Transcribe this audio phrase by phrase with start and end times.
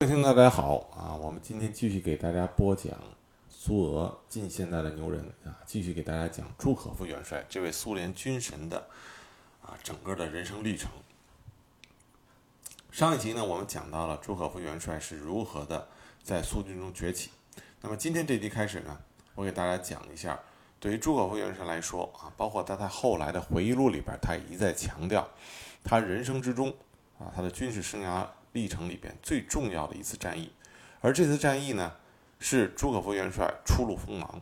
[0.00, 2.96] 各位听众大家好啊，我们今天继续给大家播讲
[3.48, 8.86] 苏俄近现代的牛人啊，继续给大家讲朱可夫元帅这位苏联军神的
[9.60, 10.88] 啊整个的人生历程。
[12.92, 15.88] 上一集呢，我们讲到了朱可夫元帅是如何的
[16.22, 17.30] 在苏军中崛起。
[17.80, 18.96] 那么今天这集开始呢，
[19.34, 20.38] 我给大家讲一下，
[20.78, 25.28] 对于朱可夫元帅来说啊，包括他在后来的回忆录里边，他一再强调，
[25.82, 26.72] 他人生之中
[27.18, 30.52] 啊，他的军事生涯历程里边最重要的一次战役。
[31.00, 31.92] 而这次战役呢，
[32.38, 34.40] 是朱可夫元帅初露锋芒。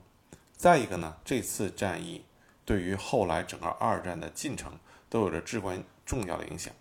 [0.57, 2.25] 再一个呢，这次战役
[2.65, 6.73] 对于后来整个二战的进程都有着至关重要的影响。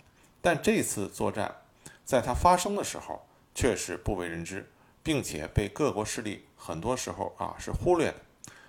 [0.41, 1.54] 但这次作战，
[2.05, 4.70] 在它发生的时候却是不为人知，
[5.04, 8.16] 并且被各国势力很多时候啊是忽略的。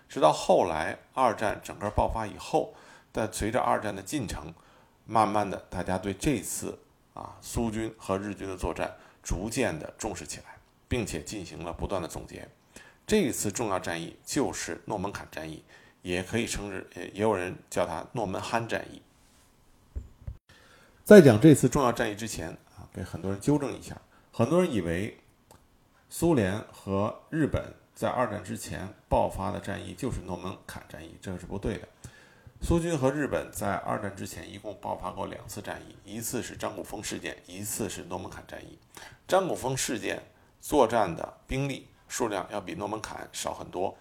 [0.08, 2.74] 直到后来二战整个爆发以后，
[3.12, 4.54] 但随着二战的进程，
[5.04, 6.78] 慢慢的大家对这次
[7.16, 12.46] 啊苏军和日军的作战逐渐的重视起来，并且进行了不断的总结。
[13.06, 15.64] 这一次重要战役就是诺门坎战役，
[16.02, 19.00] 也可以称之，也也有人叫它诺门罕战役。
[21.04, 23.96] 在讲这次重要战役之前啊，给很多人纠正一下，
[24.32, 25.18] 很多人以为
[26.10, 31.88] 苏联和日本在二战之前爆发的战役就是诺门坎战役，这是不对的。
[32.66, 38.76] 苏军和日本在二战之前一共爆发过两次战役，一次是张古峰事件，一次是诺门坎战役。
[39.28, 40.20] 张古峰事件
[40.60, 43.96] 作战的兵力数量要比诺门坎少很多，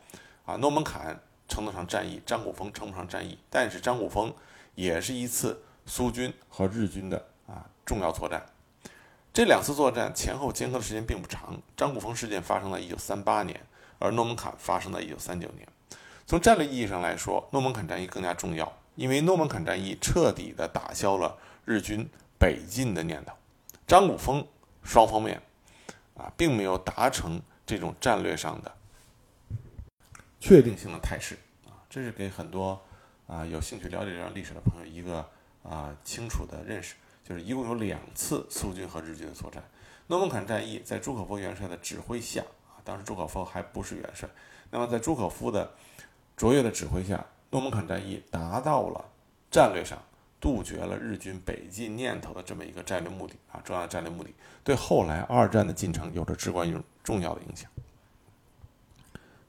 [0.47, 1.15] 啊，诺门坎
[1.47, 4.33] 称得上战役，张古峰称不上战役，但是张古峰
[4.73, 5.61] 也是一次。
[5.85, 8.43] 苏军和日军的啊重要作战，
[9.31, 11.61] 这两次作战前后间隔的时间并不长。
[11.77, 13.61] 张古峰事件发生在一九三八年，
[13.99, 15.67] 而诺门坎发生在一九三九年。
[16.25, 22.07] 从战略意义上来说，诺门坎战役更加重要，因为诺门坎战役彻底的打消了日军
[22.39, 23.33] 北进的念头。
[23.87, 24.45] 张古峰
[24.83, 25.41] 双方面
[26.15, 28.71] 啊并没有达成这种战略上的
[30.39, 32.81] 确定性的态势啊，这是给很多
[33.27, 35.25] 啊有兴趣了解这段历史的朋友一个。
[35.67, 36.93] 啊，清楚的认识，
[37.27, 39.63] 就是一共有两次苏军和日军的作战。
[40.05, 44.29] 诺门坎战役在朱可夫元帅的指挥下，啊，当时朱可夫还不是元帅。
[44.69, 45.73] 那么在朱可夫的
[46.35, 49.05] 卓越的指挥下，诺门坎战役达到了
[49.49, 49.97] 战略上
[50.39, 54.29] 杜绝了日军北进念头的这么一个战略目的啊，重要的战略目的，
[54.63, 57.69] 对后来二战的进程有着至关重重要的影响。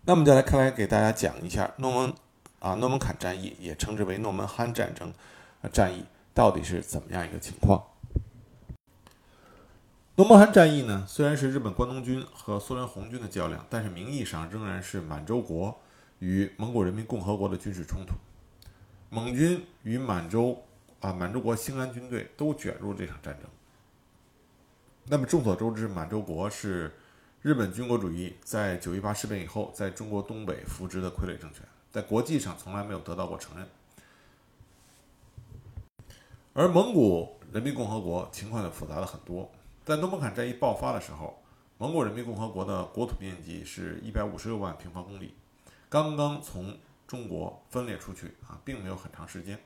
[0.04, 2.14] 那么再来看来给大家讲一下诺门
[2.60, 5.12] 啊诺门坎战役，也称之为诺门罕战争。
[5.72, 7.82] 战役到底是怎么样一个情况？
[10.14, 11.04] 诺门罕战役呢？
[11.08, 15.76] 虽然是日本关东军和苏联红军的较量，但是名义上仍然是满洲国
[16.18, 18.14] 与蒙古人民共和国的军事冲突。
[19.10, 20.62] 蒙军与满洲
[21.00, 23.48] 啊满洲国兴安军队都卷入这场战争。
[25.04, 26.92] 那么众所周知，满洲国是
[27.42, 31.62] 日本军国主义在九一八事变以后在中国东北扶植的傀儡政权，
[31.92, 33.68] 在国际上从来没有得到过承认。
[36.52, 39.48] 而蒙古人民共和国情况就复杂了很多。
[39.84, 41.40] 在诺门坎战役爆发的时候，
[41.78, 45.34] 蒙古人民共和国的国土面积是一百五十六万平方公里，
[45.88, 46.76] 刚刚从
[47.06, 49.58] 中国分裂出去啊，并没有很长时间。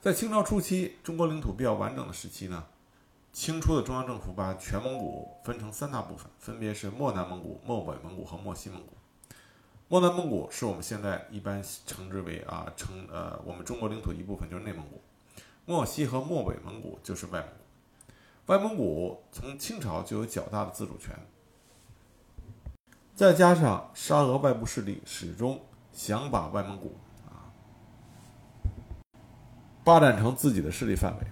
[0.00, 2.66] 在清朝初期，中国领土比较完整的时期呢，
[3.32, 8.96] 清初的中央政府把全蒙古分成三大部分，分别是漠南蒙古、漠北蒙古和漠西蒙古。
[9.88, 15.00] 漠南蒙古是我们现在一般称之为啊，称呃我们中国领土一部分，就是内蒙古。
[15.64, 21.14] 漠西和漠北蒙古就是外蒙古，外蒙古从清朝就有较大的自主权，
[23.18, 25.60] 再加上沙俄外部势力始终
[25.92, 26.96] 想把外蒙古
[27.26, 27.50] 啊
[29.84, 31.26] 发展成自己的势力范围，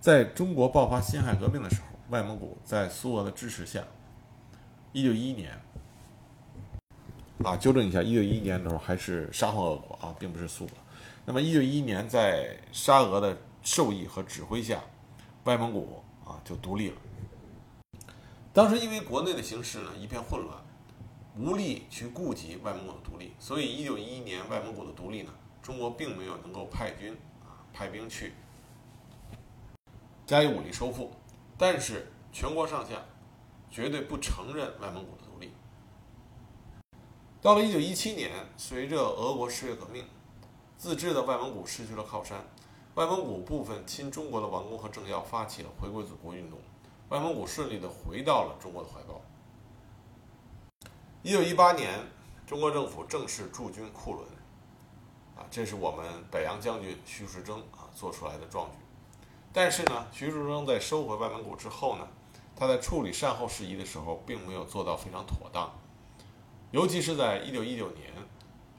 [0.00, 3.84] 在中国爆发辛亥革命的时候，外蒙古在苏俄的支持下，
[4.90, 5.56] 一九一一年
[7.44, 10.70] 啊，纠正一下，一九一一年的时候还是沙皇俄国啊，并不是苏俄。
[11.24, 14.80] 那么一九一一年在沙俄的授意和指挥下，
[15.44, 16.96] 外蒙古啊就独立了。
[18.52, 20.58] 当时因为国内的形势呢一片混乱，
[21.38, 25.32] 无力去顾及外蒙古的独立，所以一九一一年外蒙古的独立呢，
[25.62, 28.32] 中国并没有能够派军啊派兵去
[30.26, 31.12] 加以武力收复。
[31.56, 33.04] 但是全国上下
[33.70, 35.52] 绝对不承认外蒙古的独立。
[37.40, 40.04] 到了一九一七年，随着俄国十月革命，
[40.76, 42.44] 自治的外蒙古失去了靠山。
[42.96, 46.58] 外蒙古部分亲中国的王公和政要发起了回归祖国运动，
[47.10, 49.20] 外蒙古顺利的回到了中国的怀抱。
[51.24, 51.98] 一九一八年，
[52.46, 54.24] 中国政府正式驻军库伦，
[55.36, 58.76] 啊，这是我们北洋将军徐树铮啊做出来的壮举。
[59.52, 62.06] 但是呢，徐树铮在收回外蒙古之后呢，
[62.54, 65.68] 他在处理善后事宜的时候，并没有做到非常妥当，
[66.70, 68.12] 尤其是在一九一九年，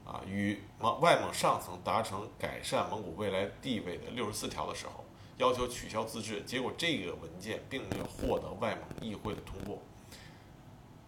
[0.06, 5.04] 啊，与蒙外蒙上层达成改善蒙古未来地位的六十四条的时候，
[5.36, 9.78] 要求取消自治，结果这个文件并没有获得外蒙议会的通过。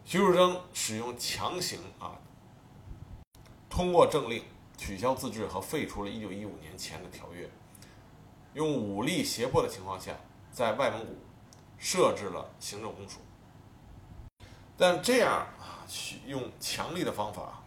[0.05, 2.19] 徐树铮使用强行啊，
[3.69, 4.43] 通过政令
[4.77, 7.49] 取消自治和废除了一九一五年前的条约，
[8.55, 10.13] 用武力胁迫的情况下，
[10.51, 11.17] 在外蒙古。
[11.85, 13.19] 设置了行政公署，
[14.77, 15.83] 但这样啊，
[16.29, 17.61] 用强力的方法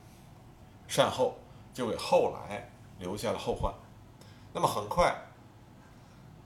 [0.88, 1.38] 善后，
[1.74, 3.74] 就给后来留下了后患。
[4.54, 5.14] 那么很快，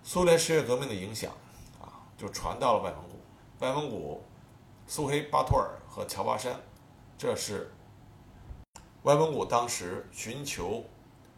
[0.02, 1.32] 苏联十月革命的影响
[1.80, 3.20] 啊，就传到了外蒙古。
[3.60, 4.26] 外蒙古，
[4.92, 6.60] 苏黑巴托尔和乔巴山，
[7.16, 7.72] 这是
[9.04, 10.84] 外蒙古当时寻求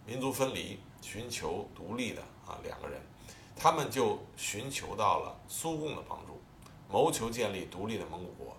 [0.06, 3.02] 民族分离、寻求独立的啊两个人。
[3.54, 6.40] 他们就寻求到了苏共的帮助，
[6.90, 8.56] 谋求建立独立的蒙古国。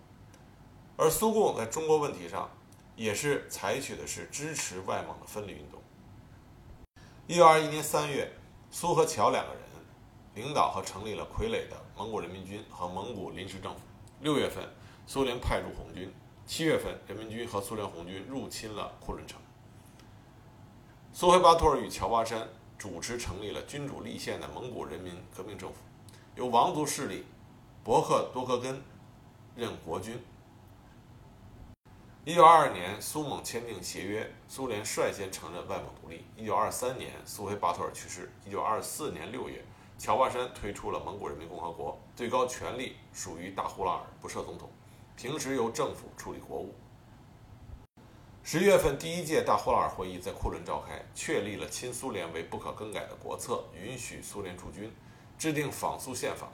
[0.98, 2.50] 而苏共在中国问题上，
[2.94, 5.80] 也是采取的是支持外蒙的分离运动。
[7.26, 8.30] 一九二一年三月，
[8.70, 9.62] 苏和乔两个人
[10.34, 13.80] 领导和成立了傀儡的蒙古人民军和蒙古临时政府。
[14.20, 14.62] 六月份，
[15.06, 16.08] 苏联派驻红军；
[16.46, 19.40] 七月份，人民军和苏联红军入侵了库伦城。
[21.12, 22.48] 苏黑巴托尔与乔巴山。
[22.78, 25.76] 主持成立了君主立宪的蒙古人民革命政府，
[26.34, 27.24] 由王族势力
[27.84, 28.82] 博克多克根
[29.54, 30.20] 任国君。
[32.24, 36.24] 一九二二年，苏蒙签订协约，苏联率先承认外蒙独立。
[36.36, 38.32] 一九二三年，苏黑巴托尔去世。
[38.44, 39.64] 一九二四年六月，
[39.96, 44.68] 乔巴山推出了蒙古人民共和国，最高权力属于大呼拉尔，不设总统，
[45.22, 46.74] 平时由政府处理国务。
[48.42, 54.92] 十月份，第一届大呼拉尔会议在库伦召开，确立了亲苏联为不可更改的国策，允许苏联驻军，
[55.38, 56.48] 制定仿苏宪法。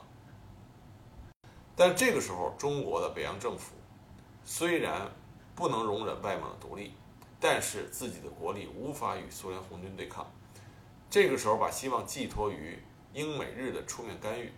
[1.75, 3.73] 但这个时候，中国的北洋政府
[4.45, 5.11] 虽然
[5.55, 6.93] 不能容忍外蒙的独立，
[7.41, 10.31] 但是自己的国力无法与苏联红军对抗。
[11.09, 12.79] 这个时候，把希望寄托于
[13.15, 14.53] 英美日的出面干预。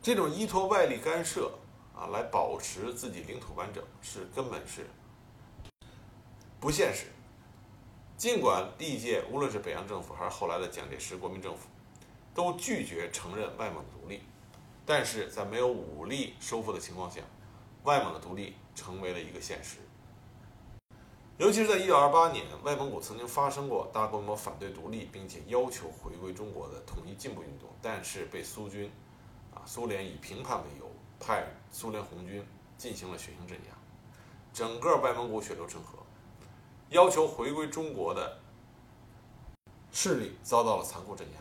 [0.00, 1.50] 这种依托外力干涉
[1.96, 4.86] 啊，来保持自己领土完整，是根本是。
[6.60, 7.06] 不现实。
[8.16, 11.68] 尽管历届无论是北洋政府还是后来的蒋介石国民政府，
[12.34, 14.20] 都拒绝承认外蒙的独立，
[14.84, 17.20] 但是在没有武力收复的情况下，
[17.84, 19.78] 外蒙的独立成为了一个现实。
[21.38, 28.90] 尤其是在1928年，外蒙古曾经发生过大规模反对独立并且要求回归中国的统一进步运动，但是被苏军，
[29.54, 30.85] 啊，苏联以评判为由，
[31.18, 32.44] 派苏联红军
[32.78, 33.74] 进行了血腥镇压，
[34.52, 35.98] 整个外蒙古血流成河。
[36.90, 38.38] 要求回归中国的
[39.90, 41.40] 势力遭到了残酷镇压，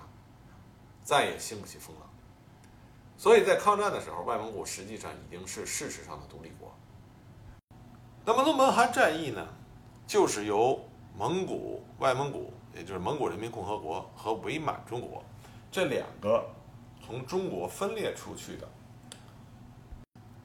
[1.03, 2.09] 再也兴不起风浪。
[3.17, 6.73] 所以在抗战的时候，外蒙古实际上已经是事实上的独立国。
[8.25, 9.47] 那么诺门罕战役呢，
[10.07, 10.83] 就是由
[11.15, 15.23] 蒙古、外蒙古，也就是蒙古人民共和国和伪满中国
[15.71, 16.43] 这两个
[17.05, 18.67] 从中国分裂出去的，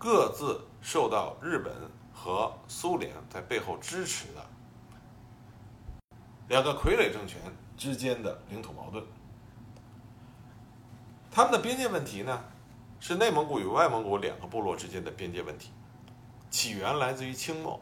[0.01, 1.71] 各自受到日本
[2.15, 4.43] 和苏联在背后支持的。
[6.49, 7.39] 两个傀儡政权
[7.77, 9.05] 之间的领土矛盾，
[11.31, 12.43] 他们的边界问题呢，
[12.99, 15.71] 是内蒙古与外蒙古两个部落之间的边界问题，
[16.49, 17.79] 起源来自于清末，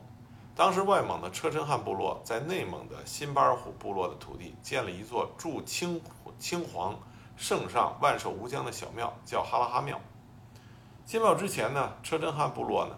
[0.57, 6.03] 当时外蒙的车臣汗部落在内蒙的新巴尔虎部落的土地建了一座驻清
[6.37, 6.99] 清皇
[7.37, 10.01] 圣上万寿无疆的小庙，叫哈拉哈庙。
[11.09, 12.95] 建庙之前呢，车臣汗部落呢。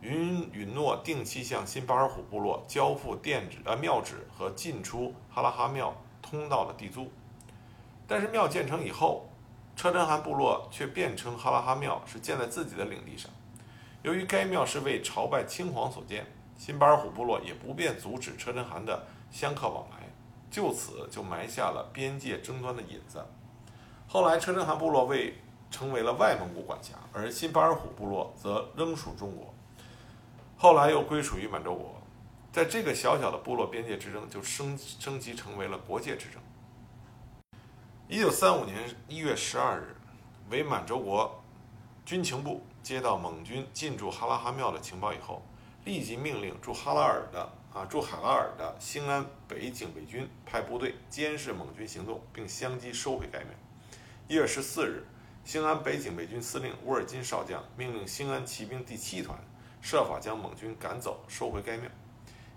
[0.00, 7.08] 允允诺定期向新巴尔虎部落交付电纸、呃庙纸和进出哈拉哈庙通道的地租，
[8.04, 9.28] 但是庙建成以后，
[9.76, 13.30] 车臣汗部落却辩称哈拉哈庙是建在自己的领地上。
[14.02, 16.26] 由于该庙是为朝拜清皇所建，
[16.58, 20.08] 新巴尔虎部落也不便阻止车臣汗的香客往来，
[20.50, 23.24] 就此就埋下了边界争端的引子。
[24.08, 25.34] 后来，车臣汗部落为
[25.70, 29.52] 成为了外蒙古管辖，而新巴尔虎部落则仍属中国。
[30.56, 32.00] 后来又归属于满洲国，
[32.52, 36.40] 在这个小小的部落边界之争就升升级成为了国界之争。
[38.08, 39.96] 一九三五年一月十二日，
[40.50, 41.42] 伪满洲国
[42.04, 45.42] 军情部接到蒙军进驻哈拉哈庙的情报以后，
[45.84, 53.48] 立即命令驻哈拉尔的啊驻海拉尔的兴安北警备军派部队监视蒙军行动，并相机收回该庙。
[54.28, 55.04] 一月十四日，
[55.46, 59.38] 兴安北警备军司令乌尔金少将命令兴安骑兵第七团。
[59.80, 61.88] 设法将蒙军赶走，收回该庙。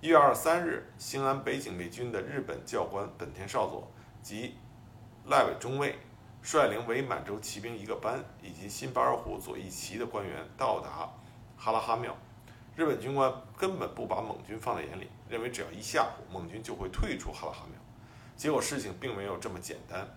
[0.02, 3.88] 一月二十三日，兴安北警备军的日本教官本田少佐
[4.24, 4.56] 及
[5.28, 6.00] 赖尾中尉
[6.42, 11.08] 率领伪满洲骑兵一个班以及新巴尔虎左翼旗的官员到达
[11.58, 12.18] 哈拉哈庙。
[12.76, 17.80] 日本军官根本不把蒙军放在眼里，认为只要一吓唬蒙军就会退出哈拉哈庙。
[18.36, 20.10] 结果事情并没有这么简单。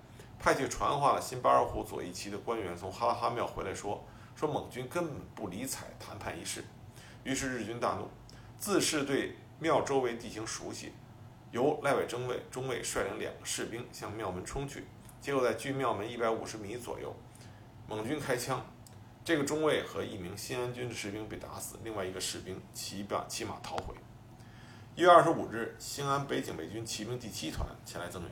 [0.42, 6.64] 派去传话的新巴尔虎左翼旗的官员从哈拉哈庙回来说，说蒙军根本不理睬谈判一事。
[7.22, 8.08] 于是日军大怒，
[8.58, 10.92] 自恃对庙周围地形熟悉，
[11.52, 14.84] 由赖伟中尉中尉率领两个士兵向庙门冲去。
[15.20, 17.14] 结果在距庙门一百五十米左右，
[17.86, 18.66] 蒙军开枪，
[19.24, 23.94] 这个中尉和一名新安军的士兵被打死，另外一个士兵骑马骑马逃回。
[24.96, 28.30] 一月二十五日，兴安北警备军骑兵第七团前来增援，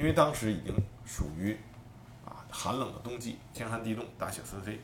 [0.00, 1.54] 因为当时已经属于
[2.24, 4.80] 啊寒冷的冬季，天寒地冻，大雪纷飞，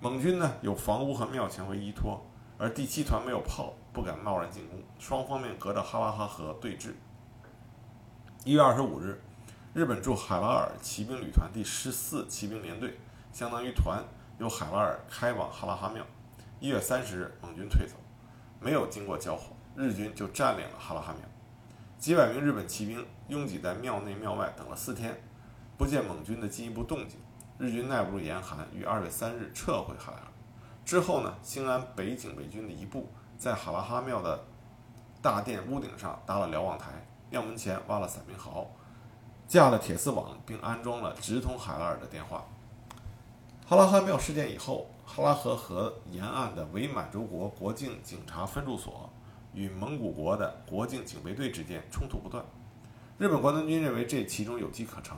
[0.00, 2.24] 蒙军呢有房屋和庙前为依托，
[2.56, 6.94] 而第七团没有炮，不敢贸然进攻，双方面隔着哈拉哈河对峙。
[8.44, 9.20] 一月二十五日。
[9.74, 12.98] 日本驻海拉尔骑兵旅团第十四骑兵联队，
[13.30, 14.02] 相当于团，
[14.38, 16.02] 由海拉尔开往哈拉哈庙。
[16.60, 17.94] 一月三十日，蒙军退走，
[18.58, 21.28] 没有经过交火，日军就占领了哈拉哈庙。
[21.98, 25.18] 几百名日本骑兵拥挤在庙内庙外等了四天，
[25.78, 27.18] 不见蒙军的进一步动静。
[27.58, 30.24] 日军耐不住严寒，于二月三日撤回海拉尔。
[30.84, 34.38] 之后呢，兴安北警备军的一部在哈拉哈庙的
[35.22, 36.92] 大殿屋顶上搭了瞭望台，
[37.30, 38.70] 庙门前挖了伞兵壕。
[39.48, 42.44] 架了铁丝网，并安装了直通海拉尔的电话。
[43.66, 49.08] 哈拉哈庙事件以后，哈拉河河沿岸的伪满洲国国境警察分驻所
[49.56, 52.44] 与蒙古国的国境警备队之间冲突不断。
[53.18, 55.16] 日本关东军认为这其中有机可乘，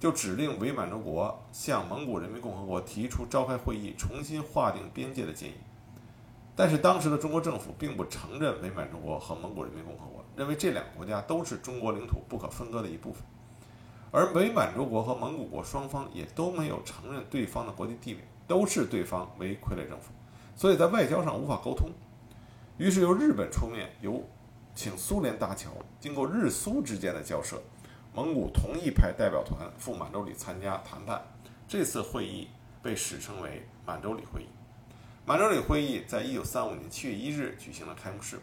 [0.00, 5.54] 就指令伪满洲国向蒙古人民共和国提出召开会议，重新划定边界的建议。
[6.56, 13.22] 但是当时的中国政府并不承认伪满洲国和蒙古人民共和国，认为这两个国家都是中国领土不可分割的一部分。
[14.10, 20.10] 而伪满洲国和蒙古国双方也都没有承认对方的国际地位，都视对方为傀儡政府，
[20.56, 21.90] 所以在外交上无法沟通。
[22.78, 24.22] 于是由日本出面，由
[24.72, 27.60] 请苏联搭桥，经过日苏之间的交涉，
[28.14, 31.20] 蒙古同意派代表团赴满洲里参加谈判。
[31.66, 32.46] 这次会议
[32.80, 34.46] 被史称为满洲里会议。
[35.26, 38.38] 满洲里会议在一九三五年七月一日举行了开幕式。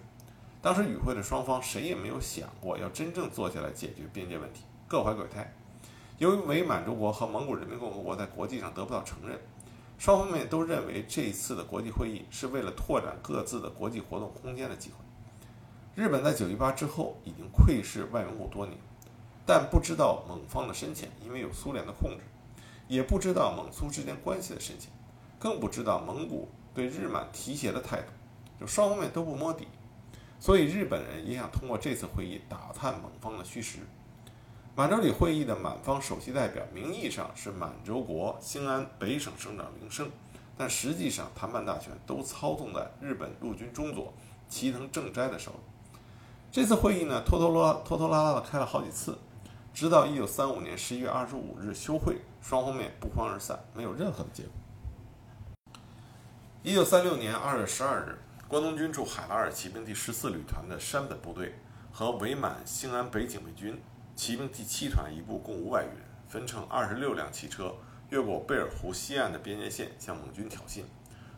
[0.61, 4.63] 当时与会的双方谁也没有想过要真正坐下来解决边界问题。
[4.85, 5.49] 各怀鬼胎。
[6.17, 9.39] 由于伪满洲国和蒙古人民共和国在国际上得不到承认，
[10.05, 14.97] 双方面都认为这一次的国际会议是为了拓展各自的国际活动空间的机会。
[15.95, 18.77] 日本在九一八之后已经窥视外蒙古多年，
[19.47, 22.17] 但不知道蒙方的深浅，因为有苏联的控制，
[22.87, 24.91] 也不知道蒙苏之间关系的深浅，
[25.39, 28.11] 更不知道蒙古对日满提携的态度，
[28.59, 29.67] 就双方面都不摸底。
[30.39, 33.79] 所以日本人也想通过这次会议打探蒙方的虚实。
[34.77, 40.11] 满洲里会议的满方首席代表名义上是满洲国兴安北省省长林升，
[40.57, 44.13] 但实际上谈判大权都操纵在日本陆军中佐
[44.49, 46.01] 齐藤正斋的手里。
[46.51, 49.17] 这次会议呢，拖拖拉拖拖拉拉的开了好几次，
[49.73, 54.51] 直到1935年11月25日休会，双方面不欢而散，没有任何的结果。
[56.65, 61.55] 1936年2月12日，关东军驻海拉尔骑兵第十四旅团的山本部队
[61.93, 63.81] 和伪满兴安北警备军。
[64.15, 67.75] 骑兵第七团一部共五百余人，分成二十六辆汽车，
[68.09, 70.83] 越过贝尔湖西岸的边界线向蒙军挑衅。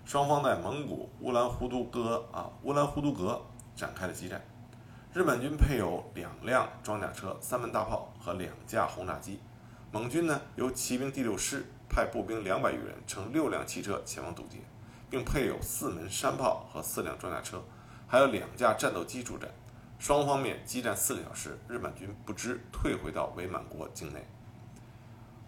[0.05, 3.41] 双方在蒙古乌兰呼都格啊乌兰呼都格
[3.75, 4.39] 展开了激战。
[5.11, 9.39] 日本军配有两辆装甲车、三门大炮和两架轰炸机。
[9.91, 14.59] 蒙军呢由骑兵第六师派步兵两百余人乘六辆汽车前往堵截，
[15.09, 17.59] 并配有四门山炮和四辆装甲车，
[18.05, 19.49] 还有两架战斗机助战。
[19.99, 24.25] 双方面激战四个小时，日本军不知退回到伪满国境内。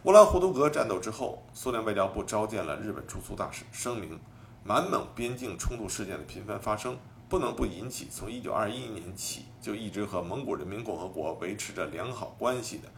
[0.04, 4.20] 乌兰呼都格战斗之后，苏联外交部召见了日本驻苏大使，声明
[4.64, 12.90] 满蒙边境冲突事件的频繁发生，不能不引起从1921年起就一直和蒙古人民共和国维持着良好关系的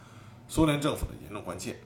[0.47, 1.79] 苏联政府的严重关切。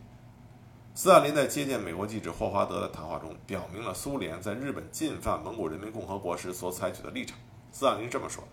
[0.93, 7.37] 斯大林在接见美国记者霍华德的谈话中，表明了苏联在日本进犯蒙古人民共和国时所采取的立场。
[7.71, 8.43] 斯大林这么说。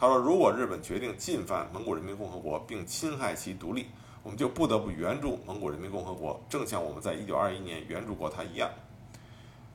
[0.00, 3.86] 他说：“如果日本决定进犯蒙古人民共和国并侵害其独立，
[4.22, 8.70] 我们就不得不援助蒙古人民共和国，正像我们在1921年援助过他一样。”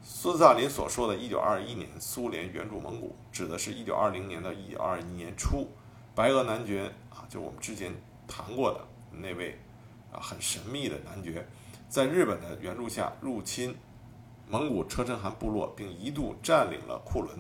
[0.01, 5.68] 斯大林所说的“一九二一年苏联援助蒙古”，指的是一九二零年到一九二一年初，
[6.15, 7.94] 白俄男爵啊，就我们之前
[8.27, 8.80] 谈过的
[9.12, 9.58] 那位
[10.12, 11.46] 啊很神秘的男爵，
[11.89, 13.75] 在日本的援助下入侵
[14.50, 17.39] 蒙古车臣汗部落，并一度占领了库伦，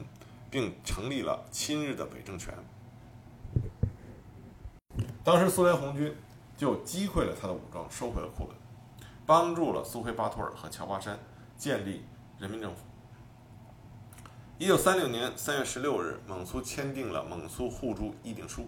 [0.49, 2.53] 并成立了亲日的伪政权。
[5.23, 6.13] 当时苏联红军
[6.57, 8.55] 就击溃了他的武装，收回了库伦。
[9.25, 11.17] 帮助了苏菲巴托尔和乔巴山
[11.57, 12.03] 建立
[12.37, 12.81] 人民政府。
[14.57, 18.61] 一九三六年三月十六日，蒙苏签订了《蒙苏互助议定书》，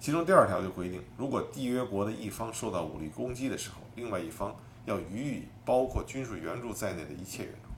[0.00, 7.68] 其中第二条就规定，如果缔约国的一方受到武力攻击的时候，另外一方要予以包括军事援助在内的一切援助。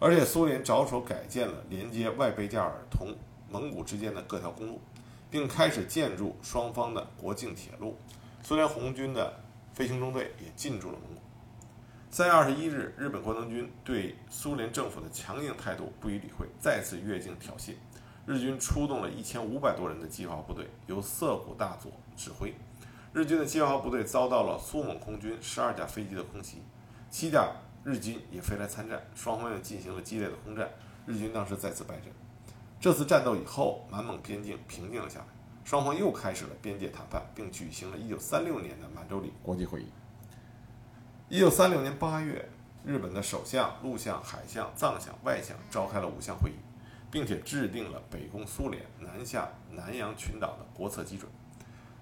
[0.00, 3.14] 而且，苏联着手改建了连接外贝加尔同
[3.50, 4.80] 蒙古之间的各条公路，
[5.34, 7.96] 并开始建筑双方的国境铁路。
[8.44, 9.34] 苏联红军的
[9.72, 11.20] 飞行中队也进驻了蒙古。
[12.08, 17.72] 三月二十一日，日本关东军对苏联政府的强硬态度不予理会，再次越境挑衅。
[18.26, 22.54] 日军出动了一千五百多人的机械化部队，由涩谷大佐指挥。
[23.12, 26.58] 日军的机械化部队遭到了苏蒙空军十二架飞机的空袭，
[27.10, 27.50] 七架
[27.82, 30.70] 日军也飞来参战，双方又进行了激烈的空战。
[31.08, 32.23] 日军当时再次败阵。
[32.84, 35.24] 这次战斗以后，满蒙边境平静了下来。
[35.64, 39.86] 双方又开始了边界谈判，并举行了1936年的满洲里国际会议。
[41.30, 42.46] 1936年8月，
[42.84, 46.56] 日本的首相、陆相、海相、藏相、外相召开了五项会议，
[47.10, 51.32] 并且制定了北攻苏联、南下南洋群岛的国策基准。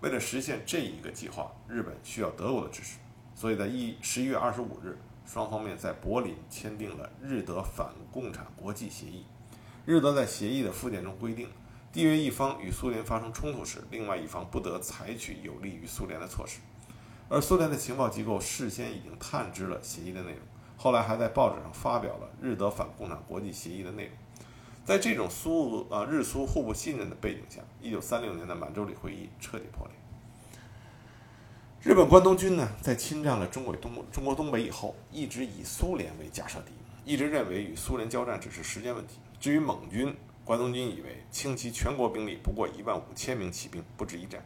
[0.00, 2.98] 为了实现这一个计划，日本需要德国的支持，
[3.36, 9.24] 所以在一十一月二十五日，双方面在柏林签订了日德反共产国际协议。
[9.84, 11.48] 日德在协议的附件中规定。
[11.92, 16.60] 缔约一方与苏联发生冲突时，另外一方不得采取有利于苏联的措施。
[17.28, 20.40] 而苏联的情报机构事先已经探知了协议的内容，
[20.78, 24.12] 后来还在报纸上发表了日德反共产国际协议的内容。
[24.86, 29.94] 在这种苏呃日苏互不信任的背景下，一九三六年的满洲里会议彻底破裂。
[31.82, 36.72] 日本关东军呢，在侵占了中国东中国东北以后，一直以苏联为假设敌，
[37.04, 39.18] 一直认为与苏联交战只是时间问题。
[39.42, 44.40] 至于蒙军，关东军以为倾其全国兵力不过一万五千名骑兵，不值一战。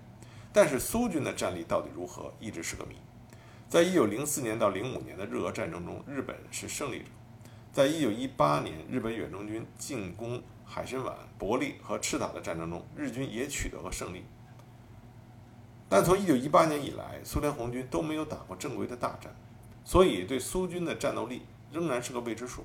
[0.55, 2.97] 但是苏军的战力到底如何，一直是个谜。
[3.69, 7.05] 在一九零四年到零五年的日俄战争中，日本是胜利者。
[7.75, 14.25] 在一九一八年日本远征军进攻海参崴、伯利和赤塔的战争中，日军也取得了胜利。
[15.91, 19.31] 但从一九一八年以来，苏联红军都没有打过正规的大战，
[19.85, 22.65] 所以对苏军的战斗力仍然是个未知数。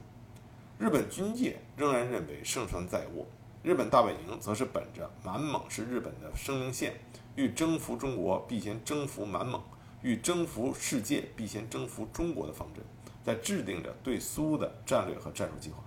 [0.82, 3.28] 日本军界仍然认为胜算在握，
[3.62, 7.00] 日本大本营则是本着满蒙是日本的生命线，
[7.36, 9.62] 欲征服中国必先征服满蒙，
[10.02, 12.84] 欲征服世界必先征服中国的方针，
[13.24, 15.84] 在制定着对苏的战略和战术计划。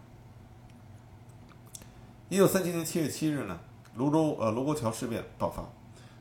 [2.29, 3.59] 一九三七年七月七日呢，
[3.97, 5.69] 泸州呃卢沟桥事变爆发，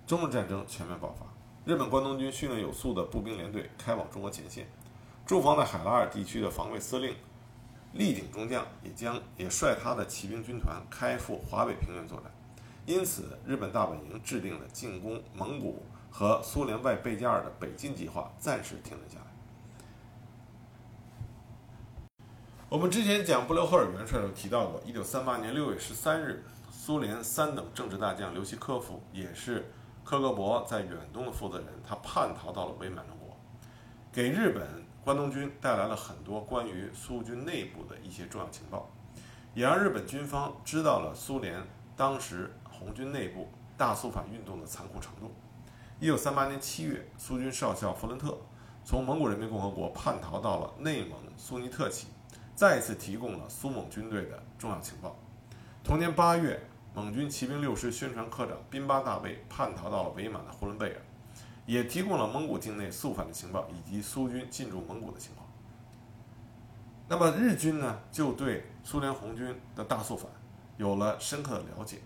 [0.08, 1.28] 中日战争全面爆发，
[1.72, 4.68] 日本关东军训练有素的步兵联队开往中国前线，
[5.28, 7.14] 驻防在海拉尔地区的防卫司令。
[7.94, 12.32] 立井中将也将也率他的骑兵军团开赴华北平原作战，
[12.88, 19.26] 因此日本大本营制定了进攻蒙古和苏联外贝加尔的北进计划暂时停了下来。
[22.68, 29.72] 我们之前讲布留赫尔元帅有提到过，一九三八年六月十三日，苏联三等政治大将刘希科夫也是
[30.04, 33.38] 科格勃在远东的负责人，他叛逃到了伪满洲国，
[34.12, 34.83] 给日本。
[35.04, 38.90] 关东军带来了很多关于苏军内部的一些重要情报，
[39.54, 41.62] 也让日本军方知道了苏联
[41.98, 45.30] 当时红军内部大肃反运动的残酷程度。
[46.00, 48.38] 一九三八年七月，苏军少校弗伦特
[48.86, 52.08] 从蒙古人民共和国叛逃到了内蒙苏尼特旗，
[52.56, 55.18] 再次提供了苏蒙军队的重要情报。
[55.84, 60.96] 同年八月，蒙军骑兵六师宣传科长宾巴大尉叛逃到了伪满的呼伦贝尔。
[61.66, 65.48] 也提供了蒙古境内肃反的情报以及苏军进驻蒙古的情况。
[67.08, 70.30] 那么日军呢，就对苏联红军的大肃反
[70.78, 72.00] 有了深刻的了解。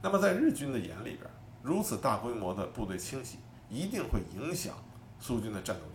[0.00, 1.20] 那么在日军的眼里边，
[1.62, 4.74] 如此大规模的部队清洗一定会影响
[5.20, 5.92] 苏军的战斗力。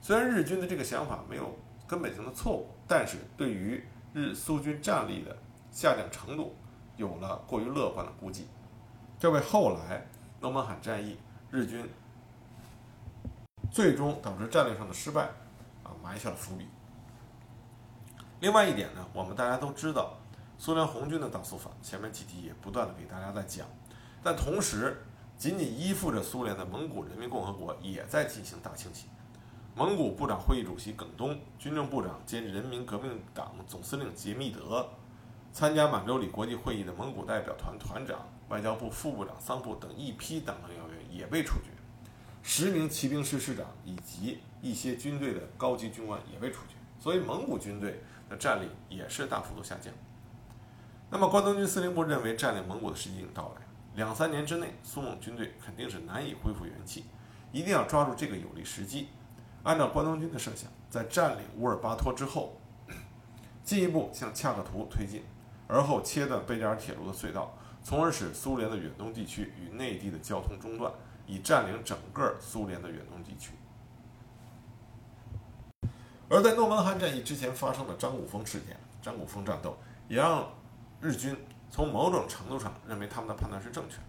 [0.00, 5.36] 虽然日军的这个想法没有根本性的错误，但是对于日苏军战力的
[5.70, 6.54] 下降程度
[6.96, 8.46] 有了过于乐观的估计，
[9.18, 10.06] 这为后来
[10.40, 11.16] 诺门罕战役。
[11.52, 11.86] 日军
[13.70, 15.24] 最终导致战略上的失败，
[15.84, 16.66] 啊，埋下了伏笔。
[18.40, 20.14] 另外一点呢，我们大家都知道，
[20.56, 23.66] 苏联红军的大肃反，前面几集也不断的给大家在讲。
[24.22, 25.04] 但同时，
[25.36, 29.08] 仅仅依附着苏联的蒙古人民共和国也在进行大清洗。
[29.74, 34.88] 蒙古部长会议主席耿东、军政部长兼人民革命党总司令杰密德、
[35.52, 40.91] 参加满洲里国际会议的蒙古代表团团长、外交部副部长桑布等一批党团要员。
[41.12, 41.70] 也被处决，
[42.42, 49.92] 十名骑兵师师长以及一些军队的高级军官也被处决，所以蒙古军队的战力也是大幅度下降。
[51.10, 53.62] 那么关东军司令部认为占领蒙古的时机已经到来，
[53.94, 57.04] 两三年之内苏蒙军队肯定是难以恢复元气，
[57.52, 59.08] 一定要抓住这个有利时机。
[59.62, 62.58] 按照关东军的设想，在占领乌尔巴托之后，
[63.62, 65.22] 进一步向恰克图推进，
[65.68, 70.92] 而后切断贝加尔铁路的隧道，从而使苏联的远东地区与内地的交通中断，
[71.26, 73.52] 以占领整个苏联的远东地区。
[76.28, 79.76] 而在诺门罕战役之前发生的张古峰事件、张古峰战斗，
[80.08, 80.48] 也让
[81.00, 81.36] 日军
[81.70, 84.02] 从某种程度上认为他们的判断是正确的。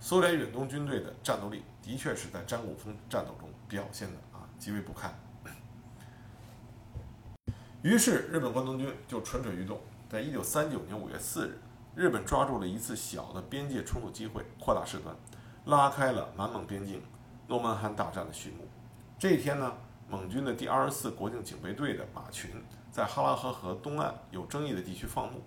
[0.00, 5.12] 苏联远东军队的战斗力的确是在张古峰战斗中表现的啊极为不堪。
[7.82, 9.80] 于是日本关东军就蠢蠢欲动，
[10.10, 11.58] 在一九三九年五月四日，
[11.98, 15.12] 日本抓住了一次小的边界冲突机会，扩大事端，
[15.64, 17.02] 拉开了满蒙边境
[17.48, 18.68] 诺门罕大战的序幕。
[19.18, 19.72] 这一天呢？
[20.08, 22.52] 蒙军的第二十四国境警备队的马群
[22.92, 25.42] 在哈拉河河东岸有争议的地区放牧，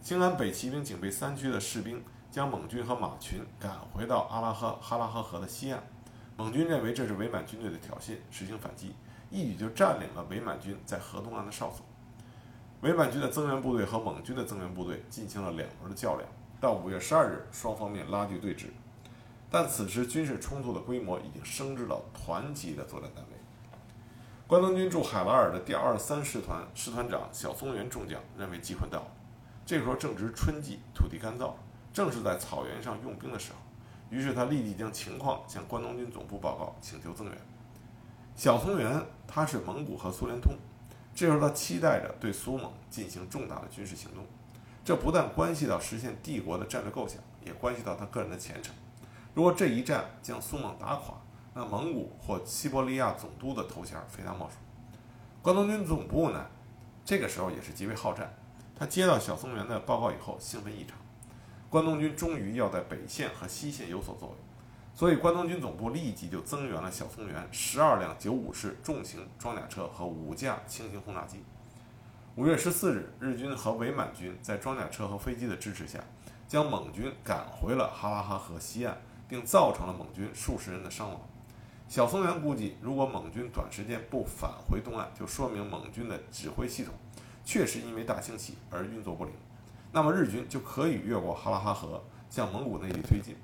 [0.00, 2.00] 兴安北骑兵警备三区的士兵
[2.30, 5.82] 将蒙军和马群赶回到阿拉赫哈拉河河的西岸。
[6.36, 8.94] 蒙军认为这是伪满军队的挑衅，实行反击，
[9.28, 11.84] 一举就占领了伪满军在河东岸的哨所。
[12.82, 16.26] 伪满军的增援部队和蒙军的增援部队进行了两轮的较量，
[16.58, 18.66] 到五月十二日，双方面拉锯对峙。
[19.50, 23.30] 但此时军事冲突的规模已经升至了团级的作战单位。
[24.46, 29.06] 关东军驻海拉尔的第二三师团师团长小松原中将认为机会到了，
[29.66, 31.52] 这时候正值春季，土地干燥，
[31.92, 33.58] 正是在草原上用兵的时候。
[34.08, 37.36] 于是他立即将情况向关东军总部报告，请求增援。
[38.34, 40.52] 小松原他是蒙古和苏联通，
[41.20, 44.24] 这时候他期待着对苏蒙进行重大的军事行动，
[44.82, 48.74] 这不但关系到实现帝国的战略构想，也关系到他个人的前程。
[49.34, 51.14] 如果这一战将苏蒙打垮，
[51.52, 54.54] 那蒙古或西伯利亚总督的头衔非他莫属。
[55.42, 56.46] 关东军总部呢，
[57.04, 58.34] 这个时候也是极为好战。
[58.74, 60.96] 他接到小松原的报告以后，兴奋异常。
[61.68, 64.34] 关东军终于要在北线和西线有所作为，
[65.00, 71.38] 所以关东军总部立即就增援了小松原十二辆九五式重型装甲车和五架轻型轰炸机。
[72.36, 76.00] 五月十四日，日军和伪满军在装甲车和飞机的支持下，
[76.46, 78.94] 将蒙军赶回了哈拉哈河西岸，
[79.26, 81.18] 并造成了蒙军数十人的伤亡。
[81.88, 86.92] 小松原估计，如果蒙军短时间不返回东岸，就说明蒙军的指挥系统
[87.42, 89.32] 确实因为大清洗而运作不灵。
[89.92, 93.34] 那么日军就可以越过哈拉哈河向蒙古内地推进。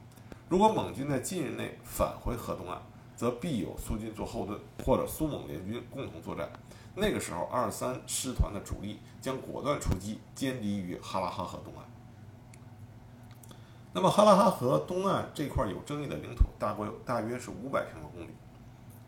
[0.48, 2.78] 如果蒙军在近日内返回河东岸，
[3.16, 6.48] 则必有苏军做后盾，或者苏蒙联军共同作战。
[6.94, 11.84] 那个时候，二三师团的主力将果断出击，歼敌于哈拉哈河东岸。
[13.92, 18.28] 那么哈拉哈河东岸这块有争议的领土，大概大约是五百平方公里。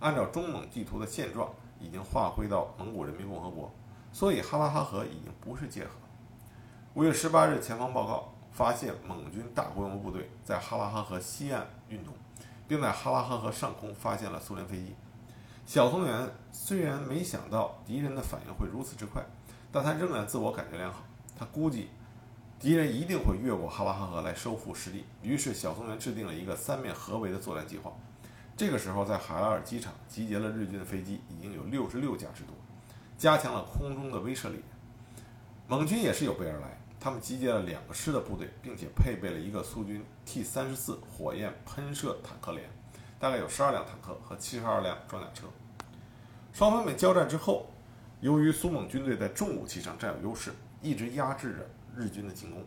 [0.00, 1.48] 按照中蒙地图的现状，
[1.78, 3.72] 已经划归到蒙古人民共和国，
[4.12, 5.90] 所以哈拉哈河已经不是界河。
[6.94, 12.12] 五月十八日，前方报告发现蒙军大规模部队在哈拉哈河西岸运动，
[12.66, 14.96] 并在哈拉哈河上空发现了苏联飞机。
[15.64, 19.24] 小松原虽然没想到敌人的反应会如此之快，
[19.70, 21.04] 但他仍然自我感觉良好。
[21.38, 21.90] 他估计。
[22.60, 27.92] 敌人一定会越过哈拉哈河来收复失地，于是小松原制定了一个三面合围的作战计划。
[28.56, 32.56] 这个时候，在海拉尔机场集结了日军的飞机，已经有六十六架之多，
[33.16, 34.60] 加强了空中的威慑力。
[35.68, 42.68] 蒙军也是有备而来，他们集结了两个师的部队，并且配备了一个苏军 T 三十四火焰喷射坦克连，
[43.18, 45.46] 大概有十二辆坦克和七十二辆装甲车。
[46.52, 47.66] 双方面交战之后，
[48.20, 51.66] 由于苏蒙军队在重武器上占有优势，一直压制着。
[51.96, 52.64] 日军的进攻，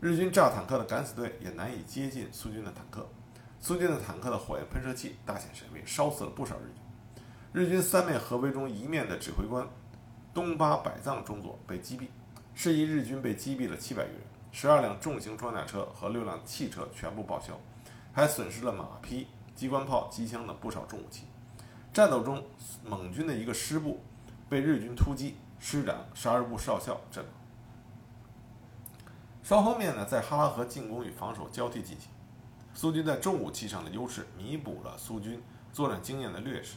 [0.00, 3.06] 日军炸坦克的敢死队也难以接近苏军的坦克，
[3.60, 6.82] 苏军的坦克的火焰喷射器大显神威，烧死了不少日军。
[7.52, 9.68] 日军三面合围中一面的指挥官
[10.32, 12.06] 东巴百藏中佐被击毙，
[12.54, 14.20] 是以日军被击毙了七百余人，
[14.52, 17.58] 十二辆重型装甲车和六辆汽车全部报销，
[18.12, 21.24] 还损失了马匹、机关炮、机枪等不少重武器。
[21.92, 22.44] 战斗中，
[22.84, 24.00] 蒙军的一个师部
[24.48, 27.32] 被日军突击，师长沙日部少校阵亡。
[29.42, 32.08] 双方面呢，在哈拉河进攻与防守交替进行。
[32.72, 35.40] 苏军在重武器上的优势弥补了苏军
[35.72, 36.76] 作战经验的劣势。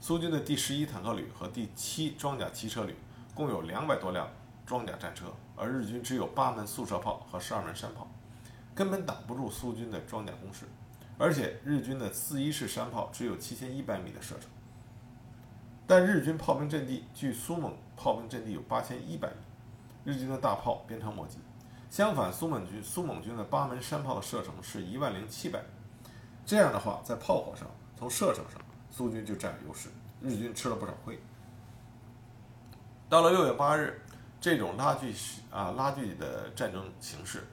[0.00, 2.94] 苏军的第十一坦克旅和第七装甲骑车旅
[3.34, 4.28] 共有两百多辆
[4.70, 8.06] 装甲战车，而日军只有八门速射炮和十二门山炮，
[8.72, 10.64] 根本挡不住苏军的装甲攻势。
[11.18, 14.48] 而且日军的四一式山炮只有七千一百米的射程，
[15.88, 19.34] 但日军炮兵阵地距苏蒙炮兵阵地有八千一百米，
[20.04, 21.38] 日军的大炮鞭长莫及。
[21.90, 25.66] 相反，苏蒙军苏蒙军的八门山炮的射程是一万零七百米，
[26.46, 27.66] 这样的话，在炮火上，
[27.98, 29.88] 从射程上，苏军就占了优势，
[30.22, 31.20] 日军吃了不少亏。
[33.08, 34.00] 到了六月八日，
[34.40, 35.14] 这种拉锯
[35.50, 37.46] 啊拉锯的战争形式，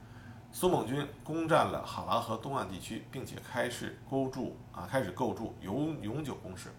[0.53, 6.69] 苏蒙军攻占了哈拉河东岸地区，并且开始构筑啊开始构筑永永久工事。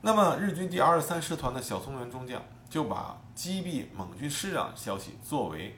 [0.00, 5.76] 那么日军第二十三师团的小松原中将就把击毙蒙军师长消息作为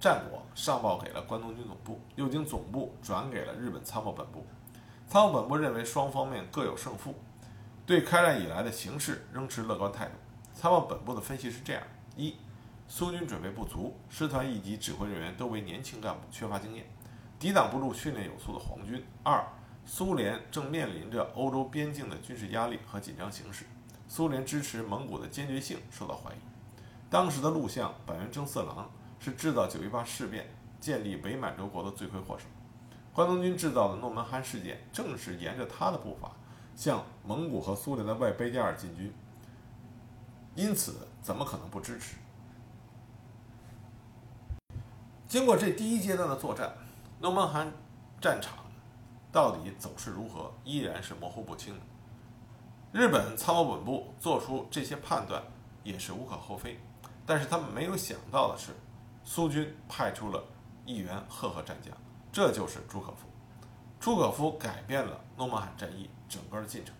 [0.00, 4.44] 战果上报给了关东军总部，又经总部转给了日本参谋本部。
[5.06, 7.14] 参谋本部认为双方面各有胜负，
[7.86, 10.12] 对开战以来的形势仍持乐观态度。
[10.54, 11.82] 参谋本部的分析是这样：
[12.16, 12.36] 一、
[12.88, 16.86] 苏军准备不足，师团一级指挥人员都为年轻干部，缺乏经验，
[17.38, 19.44] 抵挡不住训练有素的皇军；二、
[19.84, 23.66] 苏联正面临着欧洲边境的军事压力和紧张形势，
[24.06, 26.38] 苏联支持蒙古的坚决性受到怀疑。
[27.10, 30.48] 当时的陆相板垣征四郎是制造九一八事变、
[30.80, 32.44] 建立伪满洲国的罪魁祸首。
[33.12, 36.32] 关东军制造的诺门罕事件正是沿着他的步伐
[36.74, 39.12] 向蒙古和苏联的外贝加尔进军，
[40.54, 42.16] 因此怎么可能不支持？
[45.26, 46.72] 经过这第一阶段的作战，
[47.20, 47.72] 诺曼罕
[48.20, 48.64] 战场。
[49.32, 51.80] 到底走势如何，依然是模糊不清的。
[52.92, 55.42] 日本参谋本部做出这些判断
[55.82, 56.78] 也是无可厚非，
[57.26, 58.70] 但是他们没有想到的是，
[59.24, 60.40] 苏军派出了
[60.86, 61.92] 一员赫赫战将，
[62.30, 63.26] 这就是朱可夫。
[63.98, 66.94] 朱可夫改变了诺曼罕战役整个的进程，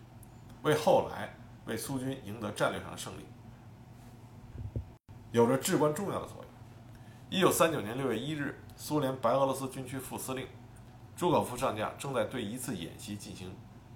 [0.63, 1.33] 为后来
[1.65, 3.25] 为苏军赢得战略上的胜利
[5.35, 6.45] 有着至关重要的作用。
[7.29, 10.47] 一九三九年六月一日，苏联白俄罗斯军区副司令。
[11.13, 13.53] 朱可夫上将正在对一次演习进行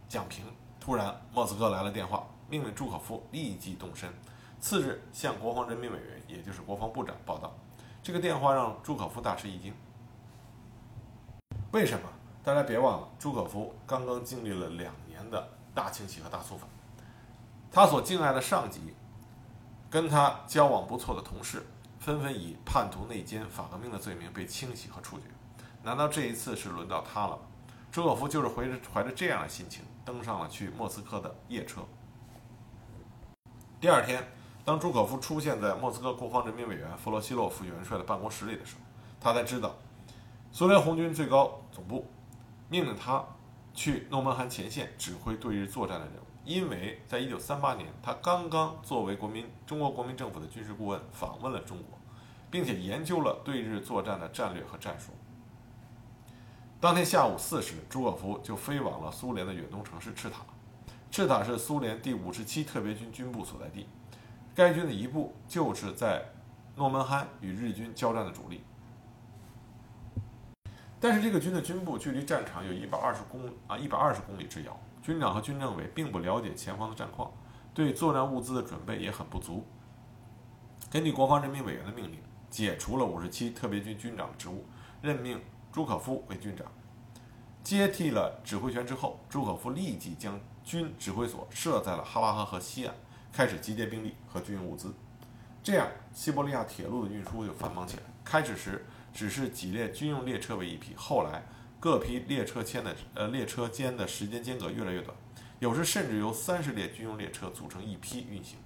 [0.10, 0.44] 讲评，
[0.82, 4.14] 突然莫斯科来了电话，命令朱可夫立即动身。
[4.60, 7.56] 次日向国防人民委员，也就是国防部长报道。
[8.04, 9.74] 这个电话让朱可夫大吃一惊。
[11.72, 12.10] 为什么？
[12.44, 16.68] 大家别忘了，朱可夫刚刚经历了两年的大清洗和大肃反，
[17.72, 18.94] 他所敬爱的上级，
[19.90, 21.66] 跟他交往不错的同事，
[22.00, 25.24] 纷纷以叛徒内奸、反革命的罪名被清洗和处决。
[25.82, 27.44] 难道这一次是轮到他了吗？
[27.92, 31.82] 朱可夫就是怀着怀着这样的心情登上了去莫斯科的夜车。
[33.82, 34.24] 第二天，
[34.64, 38.82] 当朱可夫出现在莫斯科国防人民委员弗洛西洛夫元帅的办公室里的时候，
[39.20, 39.74] 他才知道，
[40.52, 42.08] 苏联红军最高总部
[42.70, 43.26] 命令他
[43.74, 51.96] 去诺门罕前线指挥对日作战的任务，因为在一九三八年，他刚刚作为国民中国国民政府的军事顾问访问了中国，
[52.50, 55.12] 并且研究了对日作战的战略和战术。
[56.80, 60.38] 当天下午四时，朱可夫就飞往了苏联的远东城市赤塔。
[61.12, 63.86] 赤塔是苏联第五十七特别军军部所在地，
[64.56, 66.26] 该军的一部就是在
[66.78, 68.64] 诺门罕与日军交战的主力。
[71.00, 74.76] 但是这个军的军部距离战场有一百二十公啊一百二十公里之遥，
[75.10, 77.32] 军长和军政委并不了解前方的战况，
[77.74, 79.66] 对作战物资的准备也很不足。
[80.92, 82.20] 根据国防人民委员的命令，
[82.52, 84.68] 解除了五十七特别军军长职务，
[85.02, 85.42] 任命。
[85.72, 86.66] 朱可夫为军长，
[87.64, 92.96] 接替了指挥权之后，朱可夫立即将军指挥所设在了哈拉河河西岸，
[93.32, 94.94] 开始集结兵力和军用物资。
[95.64, 98.04] 这样，西伯利亚铁路的运输就繁忙起来。
[98.24, 101.44] 开始时只是几列军用列车为一批，后来
[101.80, 105.16] 各批列车间的呃列车间的时间间隔越来越短，
[105.60, 108.58] 有时甚至由三十列军用列车组成一批运行。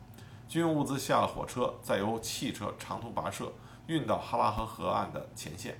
[0.47, 3.53] 军用物资下了火车，再由汽车长途跋涉
[3.85, 5.77] 运到哈拉河河岸的前线。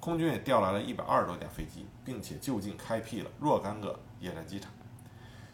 [0.00, 4.68] 空军也调来了一百二十多架飞机，并且就近开辟了若干个野战机场。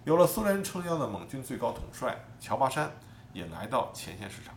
[0.04, 2.90] 有了苏联撑腰的蒙军最高统帅乔巴山
[3.34, 4.54] 也来到前线视察，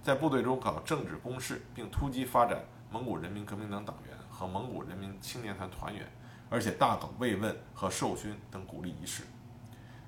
[0.00, 6.10] 在部队中搞政治攻势，并突击发展蒙古人民革命党党员和蒙古人民青年团团员，
[6.48, 9.24] 而且大搞慰问和授勋等鼓励仪式。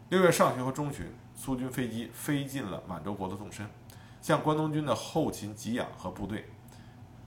[0.08, 3.68] 六月上旬和中旬，苏军飞机飞进了满洲国的纵深，
[4.22, 6.46] 向关东军的后勤给养和部队。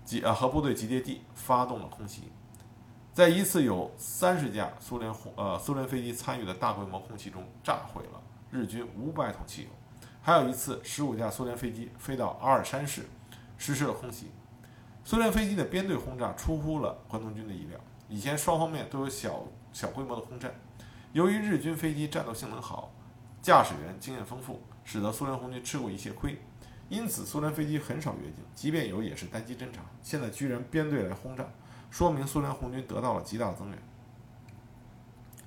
[0.04, 2.32] 集啊和部队集结地发动了空袭，
[3.12, 9.68] 在一次有三十架苏联红呃苏联飞机参与的大规模空袭中，炸毁了日军五百桶汽油。
[10.22, 13.06] 还有一次，十五架苏联飞机飞到阿尔山市，
[13.58, 14.32] 实施了空袭。
[15.08, 17.80] 苏联飞机的编队轰炸出乎了关东军的意料。
[18.10, 19.42] 以前双方面都有小
[19.72, 20.54] 小规模的空战，
[21.14, 22.92] 由于日军飞机战斗性能好，
[23.42, 26.38] 驾驶员经验丰富，使得苏联红军吃过一些亏。
[26.90, 29.80] 因此，苏联飞机很少越境，即便有，也是单机侦察。
[30.02, 31.48] 现在居然编队来轰炸，
[31.90, 33.82] 说明苏联红军得到了极大的增援。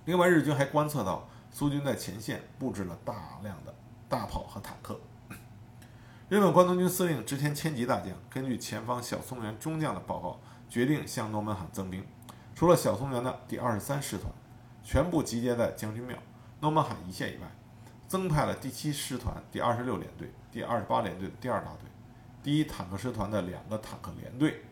[0.07, 3.75] 另外，日军还观测到苏军在前线布置了大量的
[4.09, 4.99] 大炮和坦克。
[6.31, 10.39] 日本关东军司令织田千吉大将根据前方小松原中将的报告，
[10.69, 12.07] 决定向诺门罕增兵。
[12.55, 14.33] 除了小松原的第二十三师团
[14.85, 16.17] 全部集结在将军庙、
[16.61, 17.51] 诺门罕一线以外，
[18.07, 20.33] 增派了第七师团第二十六联队。
[20.53, 21.91] 第二十八联队的第二大队，
[22.45, 24.63] 第一坦克师团的两个坦克联队，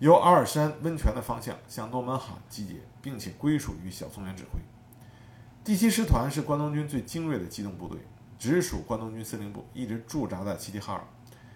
[0.00, 4.60] 由阿尔山温泉的方向向诺门罕集结，并且归属于小松原指挥。
[5.64, 8.00] 第七师团是关东军最精锐的机动部队，
[8.38, 11.04] 直属关东军司令部，一直驻扎在齐齐哈尔。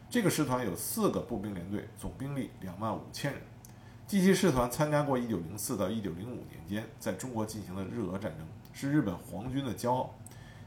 [0.09, 3.41] 这个师团有四个步兵连队，总兵力两万五千人。
[4.09, 6.15] 第七师团参加过1904到1905
[6.49, 10.13] 年间在中国进行的日俄战争，是日本皇军的骄傲。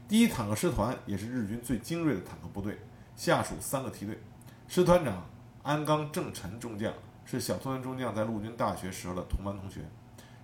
[0.08, 2.78] 第一坦克师团也是日军最精锐的坦克部队，
[3.16, 4.18] 下属三个梯队。
[4.66, 5.26] 师团长
[5.62, 6.90] 安冈正臣中将
[7.26, 9.80] 是小松原中将在陆军大学时候的同班同学。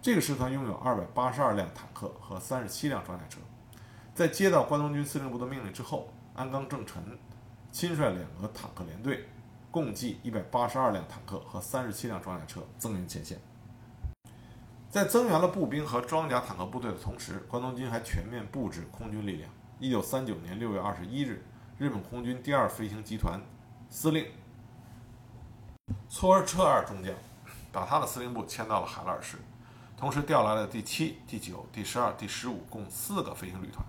[0.02, 3.38] 这个师团拥有282辆坦克和37辆装甲车。
[4.14, 7.02] 在接到关东军司令部的命令之后，安冈正臣
[7.72, 9.26] 亲率两个坦克连队。
[9.72, 13.38] 共计一百八十二辆坦克和三十七辆装甲车增援前线。
[14.88, 19.48] 在增援了步兵和装甲坦克部队的同时，关东军还全面布置空军力量。
[19.78, 21.44] 一九三九年六月二十一日，
[21.78, 23.40] 日本空军第二飞行集团
[23.88, 24.26] 司令
[26.08, 27.14] 搓儿车二中将
[27.70, 29.38] 把他的司令部迁到了海拉尔市，
[29.96, 33.86] 同时调来了第七、第九、第十二、第十五共四个飞行旅团，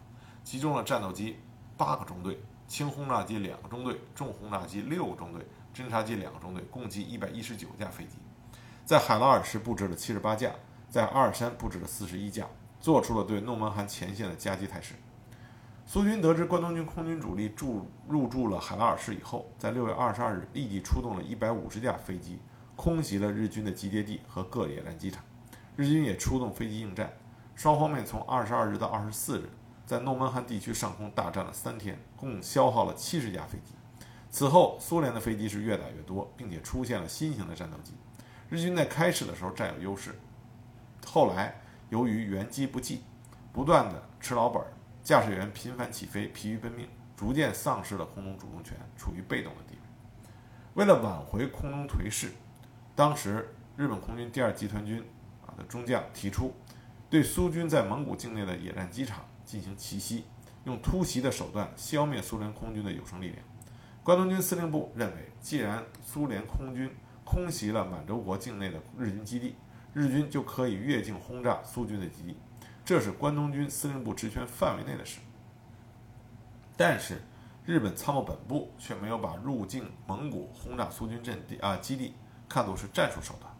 [0.52, 1.38] 集中了战斗机
[1.78, 2.38] 八个中队、
[2.68, 5.48] 轻轰炸机两个中队、重轰炸机六个中队。
[5.74, 8.18] 侦察机两个中队，共计一百一十九架飞机，
[8.84, 10.52] 在海拉尔市布置了七十八架，
[10.90, 12.46] 在阿尔山布置了四十一架，
[12.82, 14.94] 做出了对诺门罕前线的夹击态势。
[15.86, 22.42] 苏军得知关东军空军主力驻入驻了海拉尔市以后，在六月二十二日立即出动了一百五十架飞机，
[22.76, 25.24] 空袭了日军的集结地和各野战机场。
[25.78, 27.14] 日军也出动飞机应战，
[27.56, 29.50] 双方面从二十二日到二十四日，
[29.92, 33.74] 在诺门罕地区上空大战了三天，共消耗了七十架飞机。
[34.30, 37.92] 此后，苏联的飞机是越打越多，并且出现了新型的战斗机。
[38.50, 40.18] 日军在开始的时候占有优势，
[41.06, 43.04] 后来由于援机不济，
[43.52, 44.64] 不断的吃老本，
[45.04, 49.82] 驾驶员频繁起飞，疲于奔命，逐渐丧失了空中主动权，处于被动的地位。
[50.76, 52.32] 为了挽回空中颓势，
[52.96, 55.04] 当时日本空军第二集团军
[55.46, 56.54] 啊的中将提出，
[57.10, 60.24] 对苏军在蒙古境内的野战机场进行奇袭，
[60.64, 63.44] 用突袭的手段消灭苏联空军的有生力量。
[64.02, 66.90] 关东军司令部认为，既然苏联空军
[67.26, 69.58] 空袭了满洲国境内的日军基地，
[69.94, 72.38] 日军就可以越境轰炸苏军的基地，
[72.86, 75.20] 这是关东军司令部职权范围内的事。
[76.78, 77.22] 但是，
[77.66, 82.16] 日本参谋本部却没有把入境蒙古轰炸苏军阵地啊基地
[82.48, 83.54] 看作是战术手段，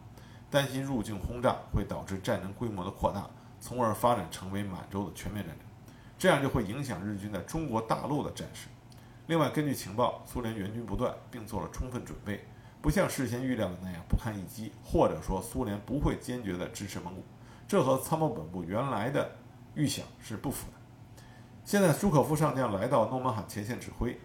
[0.48, 3.28] 担心入境轰炸会导致战争规模的扩大，
[3.60, 5.61] 从而发展成为满洲的全面战争，
[6.22, 8.68] 这样就会影响日军在中国大陆的战事。
[9.26, 12.44] 另外，根据情报，苏联援军不断，并做了充分准备，
[12.80, 17.24] 不像事先预料的那样不堪一击，或者说苏联不会坚决地支持蒙古，
[17.66, 19.32] 这和参谋本部原来的
[19.74, 21.22] 预想是不符的。
[21.64, 24.16] 现在朱可夫上将来到诺门罕前线指挥，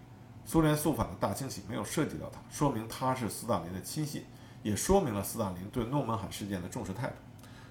[0.45, 4.23] 苏联肃反的大清洗没有涉及到他，说明他是斯大林的亲信，
[4.61, 7.15] 也说明了斯大林对诺门罕事件的重视态度。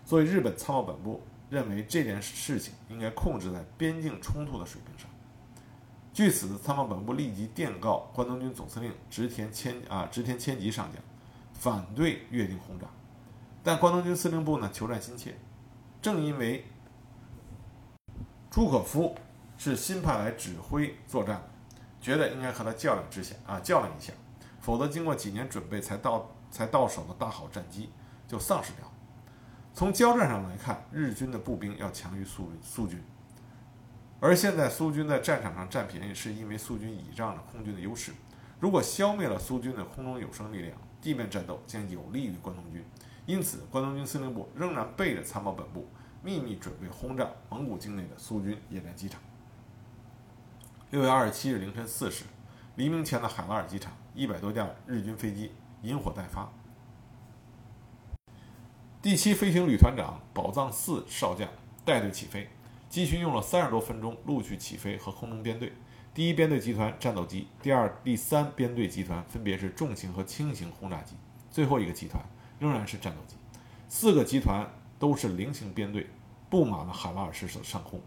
[0.05, 5.09] 所以，日本参谋本部认为这件事情应该控制在边境冲突的水平上。
[6.13, 11.03] 据此，参谋本部立即电告关东军总司令植田千啊植田千吉上将，
[11.53, 12.87] 反对越境轰炸。
[13.63, 15.35] 但关东军司令部呢求战心切，
[16.01, 16.65] 正因为
[18.51, 19.15] 朱可夫
[19.59, 21.51] 是新派来指挥作战的，
[22.01, 24.13] 觉得应该和他较量之下啊较量一下，
[24.61, 27.91] 否则经过几年准备才到才到手的大好战机
[28.27, 28.93] 就丧失掉了。
[29.77, 32.99] 从交战上来看，日军的步兵要强于苏苏军。
[34.19, 38.13] 而现在苏军在战场上占便宜，是因为苏军倚仗着空军的优势。
[38.59, 42.83] 如果消灭了苏军的空中有生力量，地面战斗将有利于关东军。
[43.27, 45.87] 因此，关东军司令部仍然背着参谋本部，
[46.23, 49.21] 秘密准备轰炸蒙古境内的苏军野战机场。
[50.89, 52.25] 六月二十七日凌晨四时，
[52.77, 56.51] 黎明前的海拉尔机场，一百多架日军飞机引火待发。
[59.07, 61.49] 第七飞行旅团长宝藏四少将
[61.85, 62.49] 带队起飞。
[62.89, 65.73] 机群用了三十多分钟陆续起飞和空中编队。
[66.13, 71.15] 第一编队集团战斗机，第二、第三编队集团分别是重型和轻型轰炸机，
[71.53, 72.21] 最后一个集团
[72.59, 73.37] 仍然是战斗机。
[73.89, 76.09] 四个集团都是菱形编队，
[76.51, 78.01] 布满了海拉尔市的上空。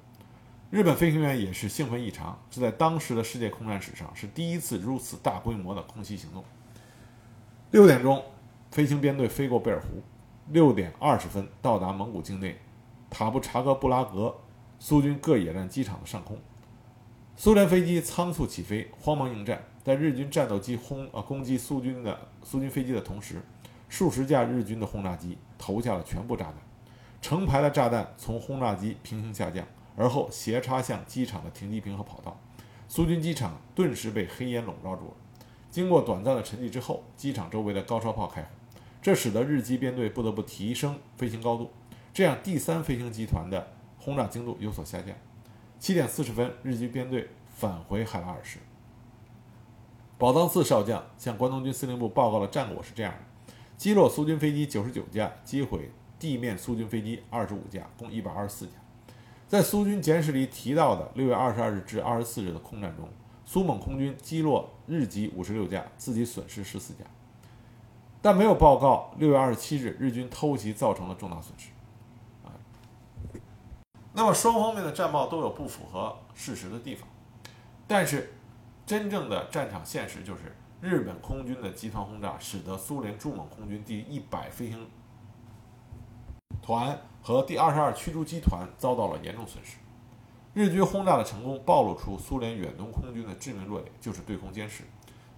[0.69, 6.43] 日本飞行员也是兴奋异常，这在当时的世界空战史上是第一次如此大规模的空袭行动。
[7.71, 8.21] 六点钟，
[8.71, 10.03] 飞行编队飞过贝尔湖，
[10.51, 12.59] 六点二十分到达蒙古境内
[13.09, 14.35] 塔布查格布拉格。
[14.81, 16.39] 苏军各野战机场的上空，
[17.35, 19.61] 苏联飞机仓促起飞，慌忙应战。
[19.83, 23.41] 在日军战斗机轰呃攻击苏军的苏军飞机的同时，
[23.89, 26.55] 数十架日军的轰炸机投下了全部炸弹，
[27.21, 32.39] 成排的炸弹从轰炸机平行下降，而后斜插向机场的停机坪和跑道。
[32.87, 35.13] 苏军机场顿时被黑烟笼罩住了。
[35.69, 38.47] 经过短暂的沉寂之后，机场周围的高射炮开火，
[39.01, 41.71] 这使得日机编队不得不提升飞行高度。
[42.13, 45.15] 这样，第三飞行集团的轰炸精度有所下降。
[45.79, 48.59] 七点四十分，日军编队返回海拉尔市。
[50.17, 55.89] 宝藏寺少将向关东军司令部报告的战果是这样的：击落苏军飞机九十九架，击毁
[56.19, 58.73] 地面苏军飞机二十五架，共一百二十四架。
[59.47, 63.07] 在苏军简史里提到的六月二十二日至二十四日的空战中，
[63.45, 67.05] 苏蒙空军击落日机五十六架，自己损失十四架，
[68.21, 71.69] 但没有报告六月二十七日日军偷袭造成了重大损失。
[72.43, 72.51] 啊，
[74.13, 77.07] 那么双方面的战报都有不符合事实的地方，
[77.87, 78.33] 但是。
[78.85, 84.87] 真正的战场现实就是，日本空军的集团轰炸使得苏联驻蒙空军第一百飞行
[86.59, 89.77] 团和第二十二驱逐机团遭到了严重损失。
[90.55, 94.83] 日军轰炸的成功暴露出苏联远东空军的致命弱点，就是对空监视、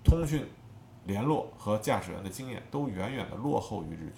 [0.01, 0.45] 通讯
[1.06, 4.16] 联络和驾驶员的经验都远远的落后于日军。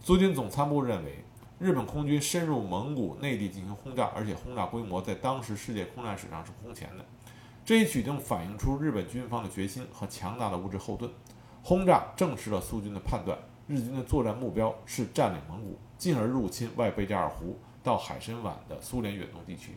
[0.00, 1.24] 苏军总参谋部认为，
[1.58, 7.04] 日本空军深入蒙古内地进行轰炸，而且轰炸规模在当时世界空战史上是空前的。
[7.64, 11.10] 这一举动反映出日本军方的决心和强大的物质后盾。
[11.62, 13.36] 轰炸证实了苏军的判断：
[13.66, 19.76] 日军的作战目标是占领蒙古，进而入侵外贝加尔湖到海参崴的苏联远东地区。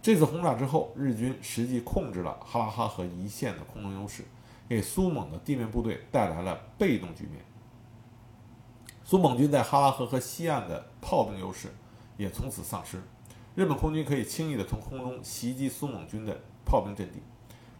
[0.00, 4.24] 这次轰炸之后，日军实际控制了哈拉哈河一线的空中优势，
[4.68, 7.44] 给苏蒙的地面部队带来了被动局面。
[9.04, 11.68] 苏蒙军在哈拉河和西岸的炮兵优势
[12.16, 13.00] 也从此丧失，
[13.54, 16.38] 日本空军可以轻易地从空中袭击苏蒙军的。
[16.70, 17.22] 炮兵阵地，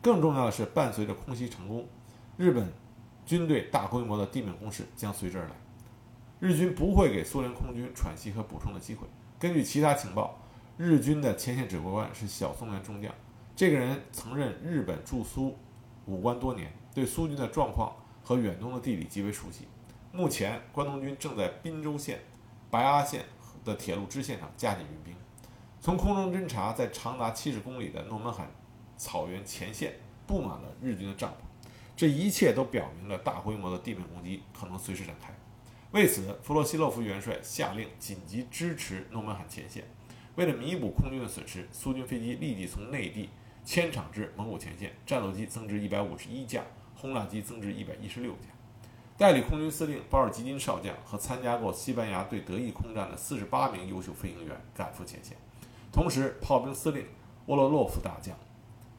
[0.01, 1.86] 更重要的是，伴随着空袭成功，
[2.39, 2.72] 日本
[3.26, 5.51] 军队大规模的地面攻势将随之而来。
[6.41, 9.07] 日军不会给苏联空军喘息和补充的机会。
[9.39, 10.41] 根据其他情报，
[10.78, 13.12] 日军的前线指挥官是小松原中将，
[13.55, 15.55] 这个人曾任日本驻苏
[16.09, 17.94] 武官多年，对苏军的状况
[18.24, 19.68] 和远东的地理极为熟悉。
[20.11, 22.18] 目前，关东军正在滨州线、
[22.70, 23.26] 白阿线
[23.62, 25.14] 的铁路支线上加紧运兵，
[25.80, 28.50] 从空中侦察在长达七十公里的诺门罕。
[28.96, 29.92] 草原前线
[30.26, 35.32] 布满了日军的帐篷，这一切都表明了大规模的地面攻击可能随时展开。
[35.92, 39.84] 为此，弗洛西洛夫元帅下令紧急支持诺门罕前线。
[40.34, 43.28] 为了弥补空军的损失，苏军飞机立即从内地
[43.68, 46.62] 迁厂至蒙古前线，战斗机增至一百五十一架，
[46.94, 48.48] 轰炸机增至一百一十六架。
[49.18, 55.36] 代理空军司令保尔基金少将和参加过西班牙对德意空战的四十八名优秀飞行员赶赴前线，
[55.92, 57.04] 同时炮兵司令
[57.44, 58.34] 沃洛洛夫大将。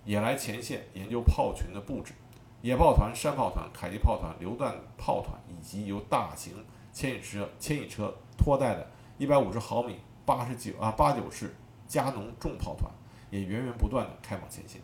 [0.06, 2.14] 也来前线研究炮群的布置，
[2.62, 6.54] 野炮团、山炮团、迫击炮团、榴弹炮团，以及由大型
[6.94, 9.96] 牵引车、牵引车拖带的150毫米
[10.28, 11.56] 八十九啊八九式
[11.88, 12.92] 加农重炮团，
[13.30, 14.82] 也源源不断地开往前线。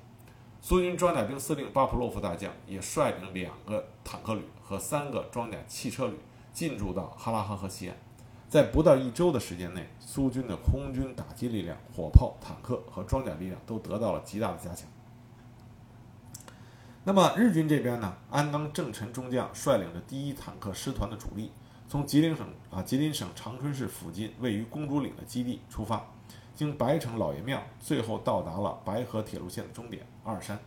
[0.62, 6.16] 苏军装甲兵司令巴甫洛夫大将也率领两个坦克旅和三个装甲汽车旅
[6.52, 7.98] 进驻到哈拉哈河西岸。
[8.48, 14.88] 在不到一周的时间内，苏军的空军打击力量、火炮、坦克和装甲力量都得到了极大的加强。
[17.04, 18.16] 那么日军这边呢？
[18.32, 21.52] 安冈正臣中将率领着第一坦克师团的主力，
[21.88, 26.04] 从吉林省啊吉林省长春市附近位于公主岭的基地出发，
[26.56, 30.58] 经白城老爷庙，最后到达了白河铁路线的终点阿尔山。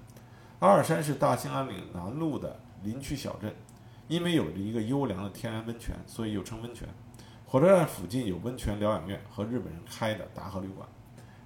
[0.59, 3.55] 阿尔山是大兴安岭南麓的林区小镇，
[4.07, 6.86] 因为有着一个优良的天然温泉，所以又称温泉。
[7.47, 10.86] 火车站附近有温泉疗养院和日本人开的达和旅馆。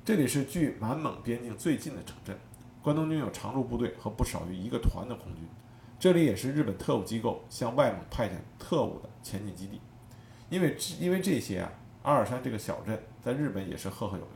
[0.05, 2.37] 这里是距满蒙边境最近的城镇。
[2.83, 5.47] 关东军有常驻部队和不少于一个团的空军，
[6.01, 9.81] 这里也是日本特务机构向外蒙派遣特务的前进基地。
[10.51, 11.73] 因为因为这些啊，
[12.03, 14.35] 阿尔山这个小镇在日本也是赫赫有名。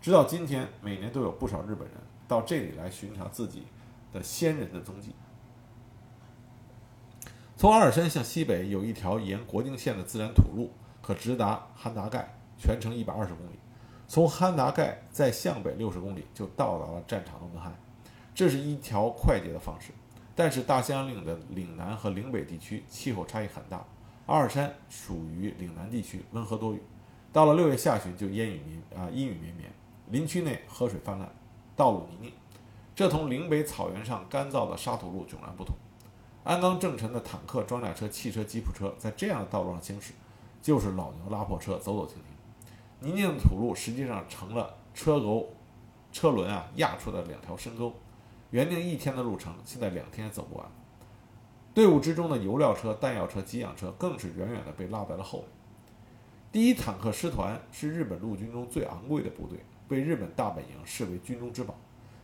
[0.00, 1.96] 直到今天，每年都有不少日本人
[2.26, 3.64] 到这里来巡查自己
[4.12, 5.14] 的先人的踪迹。
[7.56, 10.70] 从阿尔山向西北有一条沿国境线的自然土路，
[11.02, 13.58] 可直达汉达盖，全程一百二十公里。
[14.06, 17.74] 从汉达盖再向北六十公里就到达了战场的门罕，
[18.34, 19.92] 这是一条快捷的方式。
[20.36, 23.84] 但是大兴安岭的岭南和岭北地区气候差异很大，
[24.26, 26.80] 阿尔山属于岭南地区，温和多雨。
[27.32, 29.70] 到了六月下旬就烟雨绵啊阴雨绵绵，
[30.08, 31.28] 林区内河水泛滥，
[31.76, 32.32] 道路泥泞，
[32.94, 35.74] 这同岭北草原上干燥的沙土路迥然不同。
[36.44, 40.14] 鞍钢正臣的坦克、装甲车、汽车、吉普车在这样的道路上行驶，
[40.62, 43.10] 就是老牛拉破车，走走停停。
[43.10, 45.46] 泥泞的土路实际上成了车沟、
[46.10, 47.92] 车轮啊压出的两条深沟。
[48.50, 50.66] 原定一天的路程，现在两天也走不完。
[51.74, 55.48] 队伍之中的油料车、弹药车、给养车更是远远地被落在了后面。
[56.50, 61.74] 第一坦克师团是日本陆军中最昂贵的部队，被日本大本营视为军中之宝。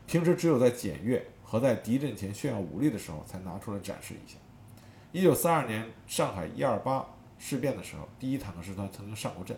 [0.07, 4.39] 平时只有在检阅和在敌阵前炫耀武力的时候才拿出来展示一下。
[5.13, 7.07] 一九四二年上海一二八
[7.39, 9.55] 事变的时候，第一坦克师团曾经上过阵。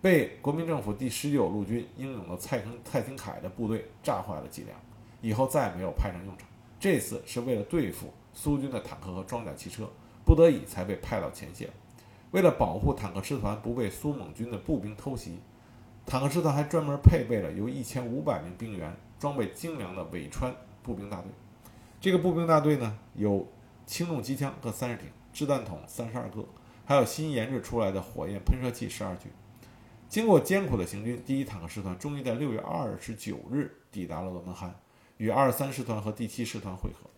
[0.00, 4.76] 被国民政府第十九路军英勇的蔡坑蔡廷锴的部队炸坏了几辆，
[5.20, 6.48] 以后再也没有派上用场。
[6.80, 9.88] 这次是为了对付苏军的坦克和装甲汽车，
[10.24, 11.68] 不得已才被派到前线。
[12.32, 15.38] 为了保护坦克师团不被苏蒙军的步兵偷袭，
[16.06, 21.30] 坦克师团还专门配备了由一千五百名兵员、装备精良的尾川步兵大队。
[22.00, 23.46] 这个步兵大队呢，有
[23.86, 26.42] 轻重机枪各三十挺，掷弹筒三十二个，
[26.86, 29.28] 还有新研制出来的火焰喷射器十二具。
[30.08, 34.74] 经过艰苦的行军，第一坦克师团终于在六月二十九日抵达了诺门罕，
[35.18, 37.10] 与二十三师团和第七师团会合。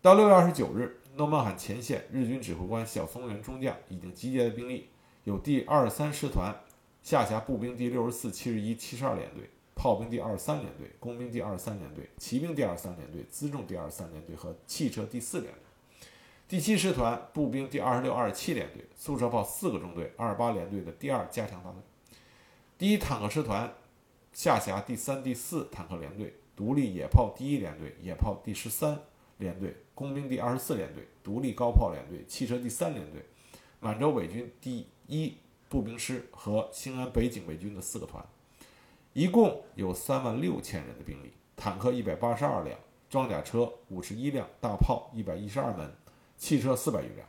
[0.00, 0.98] 到六月二十九日。
[1.14, 4.88] 诺曼罕前线，日军指挥官小松原中将已经集结的兵力
[5.24, 6.54] 有第二十三师团
[7.02, 15.60] 下辖步兵第六十四、七十一、七十二联队，炮兵第二十三联队，工兵第二十三联队，骑兵第二十三联队，辎重第二十三联队和汽车第四联队。
[16.48, 21.80] 第七师团步兵第二十六、二十七联队，速射炮四个中队，二十八联队的第二加强大队。
[22.78, 23.70] 第一坦克师团
[24.32, 28.98] 下辖第三、第四坦克联队，独立野炮第一联队，野炮第十三
[29.36, 29.76] 联队。
[30.02, 33.24] 工兵第二十四联队、独立高炮联队、汽车第三联队、
[33.78, 35.36] 满洲伪军第一
[35.68, 38.24] 步兵师和兴安北警卫军的四个团，
[39.12, 42.76] 一共有三万六千人的兵力，坦克一百八十二辆，
[43.08, 45.88] 装甲车五十一辆，大炮一百一十二门，
[46.36, 47.28] 汽车四百余辆。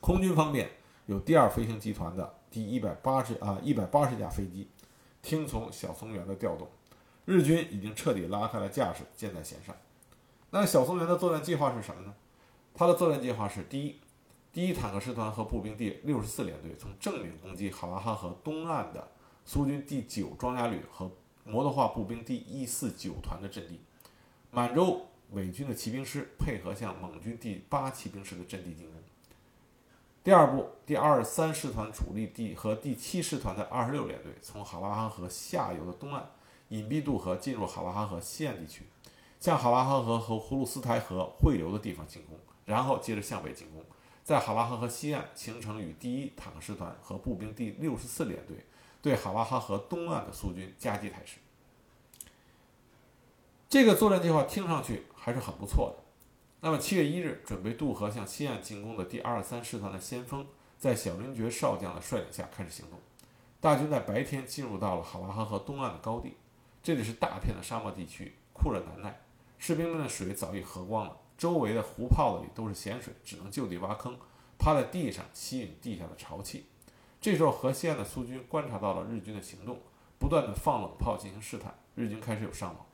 [0.00, 0.68] 空军方面
[1.06, 4.66] 有第二飞行集团的第一百八十啊一百八十架飞机，
[5.22, 6.68] 听从小松原的调动，
[7.24, 9.76] 日军已经彻底拉开了架势，箭在弦上。
[10.50, 12.14] 那小松原的作战计划是什么呢？
[12.74, 14.00] 他的作战计划是：第一，
[14.52, 19.08] 第一坦克师团和步兵第六十四联队从正面攻击哈拉哈河东岸的
[19.44, 21.10] 苏军第九装甲旅和
[21.44, 23.76] 摩托化步兵第一四九团的阵地；
[24.50, 28.94] 满洲伪军的骑兵师配合向蒙军第八骑兵师的阵地进攻。
[30.22, 36.28] 第二步，第二三师团主力第和第七师团的二十六联队从哈拉哈河下游的东岸
[36.68, 38.82] 隐蔽渡河进入哈拉哈河西岸地区。
[39.40, 43.82] 向哈拉哈河和葫芦斯台河汇流的地方进攻，然后接着向北进攻，
[44.22, 48.66] 在哈拉哈河西岸形成与第一坦克师团和步兵第六十四联队
[49.00, 51.38] 对哈拉哈河东岸的苏军夹击态势。
[53.66, 56.04] 这个作战计划听上去还是很不错的。
[56.60, 62.98] 那么七月一日，准备渡河向西岸进攻的第二十三师团的先锋，在小林觉少将的率领下开始行动。
[63.58, 66.36] 大军在白天进入到了哈拉哈河东岸的高地，
[66.82, 69.18] 这里是大片的沙漠地区，酷热难耐。
[69.60, 74.16] 士兵们的水早已喝光了，周围的湖泡子里都是咸水，只能就地挖坑，
[74.58, 76.64] 趴在地上吸引地下的潮气。
[77.20, 79.78] 这时候，河西岸的苏军观察到了日军的行动，
[80.18, 81.78] 不断的放冷炮进行试探。
[81.94, 82.86] 日军开始有伤亡。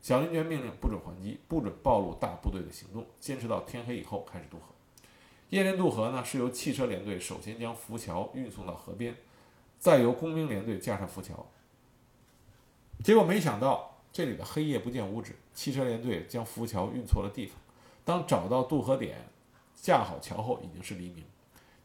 [0.00, 4.66] 小林觉命令不准还击，不准暴露大部队的行动，坚持到天黑以后开始渡河。
[5.48, 9.16] 夜间渡河呢，是由汽车连队首先将浮桥运送到河边，
[9.80, 11.44] 再由工兵连队架上浮桥。
[13.02, 13.91] 结果没想到。
[14.12, 17.56] 这里的黑夜不见五指，汽车连队将浮桥运错了地方。
[18.04, 19.16] 当找到渡河点，
[19.74, 21.24] 架好桥后，已经是黎明。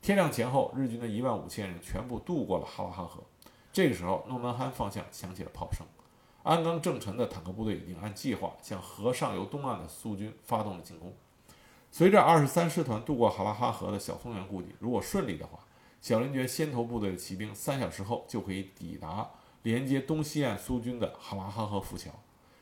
[0.01, 3.23] 天亮前后，日军的一万五千人全部渡过了哈拉哈河。
[3.71, 5.87] 这个时候，诺门罕方向响起了炮声。
[6.43, 11.13] 安冈正臣的坦克部队已经按计划向河上游东岸的苏军发动了进攻。
[11.91, 15.59] 随着二十三师团渡过哈拉哈河的小松原故地，如果顺利的话，
[16.01, 19.29] 小林觉先头部队的骑兵三小时后就可以抵达。
[19.67, 22.09] 连接东西岸苏军的哈拉哈河浮桥，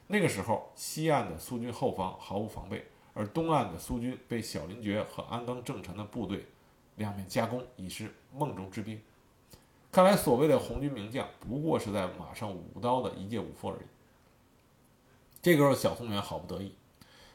[0.08, 2.84] 那个时候西岸的苏军后方毫无防备，
[3.14, 6.48] 而东岸的苏军被小林觉和安冈正臣的部队
[6.96, 9.00] 两面夹攻，已是梦中之兵。
[9.92, 13.86] 看来所谓的红军名将不过是在马上舞刀的一介武夫而已。
[15.44, 16.74] 这个时候小松原好不得意，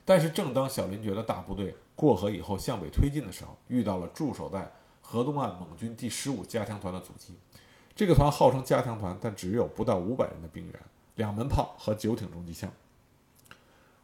[0.05, 7.37] 但是正当小林觉的大部队过河以后向北推进的时候，遇到了驻守在河东岸蒙军第十五加强团的阻击。
[8.01, 10.75] 这个团号称加强团，但只有不到五百人的兵员，
[11.17, 12.73] 两门炮和九挺重机枪。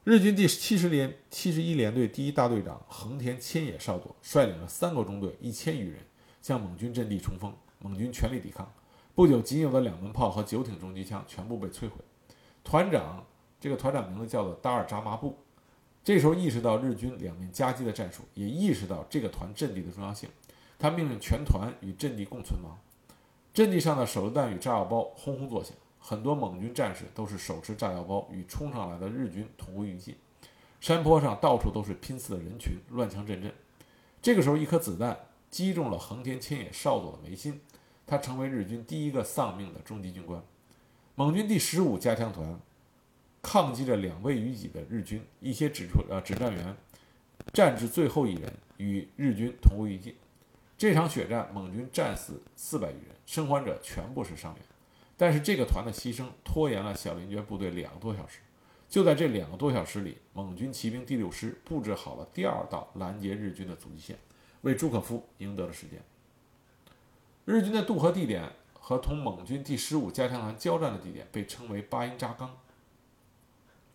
[0.04, 6.00] 日军第七十连七十一联队第一大队长横田千野少佐率领了三个中队一千余人
[6.42, 8.70] 向蒙军阵地冲锋，蒙军全力抵抗。
[9.14, 11.96] 不久，仅有的两门炮和九挺重机枪全部被摧毁。
[12.62, 13.24] 团长
[13.58, 15.38] 这个团长名字叫做达尔扎麻布，
[16.04, 20.28] 这时候意识到日军两面夹击的战术，也意识到这个团阵地的重要性，
[20.78, 22.78] 他命令全团与阵地共存亡。
[23.56, 30.14] 阵地上的手榴弹与炸药包轰轰作响，很多蒙军战士都是手持炸药包与冲上来的日军同归于尽。
[30.78, 33.50] 山坡上到处都是拼刺的人群，乱枪阵阵。
[34.20, 35.18] 这个时候，一颗子弹
[35.50, 37.58] 击中了横田千野少佐的眉心，
[38.06, 40.42] 他成为日军第一个丧命的中级军官。
[41.14, 42.60] 蒙军第十五加强团
[43.40, 46.76] 抗击着两位于己的日军，一些指出呃指战员
[47.54, 50.14] 战至最后一人，与日军同归于尽。
[50.78, 54.62] 这场血战，蒙军战死四百余人，生还者全部是伤员。
[55.16, 58.40] 但是这个团的牺牲拖延了小林觉部队两个多小时。
[58.88, 64.18] 就在这两个多小时里，蒙军骑兵第六师布置好了第二道拦截日军的阻击线，
[64.60, 66.00] 为朱可夫赢得了时间。
[67.46, 72.56] 日军的渡河地点和同蒙军第十五加强团交战的地点被称为巴音扎冈。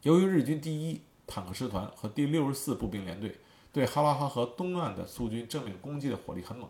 [0.02, 3.38] 由于日军第一坦克师团和第六十四步兵联队
[3.74, 6.70] 对哈拉哈河东岸的苏军正面攻击的火力很猛，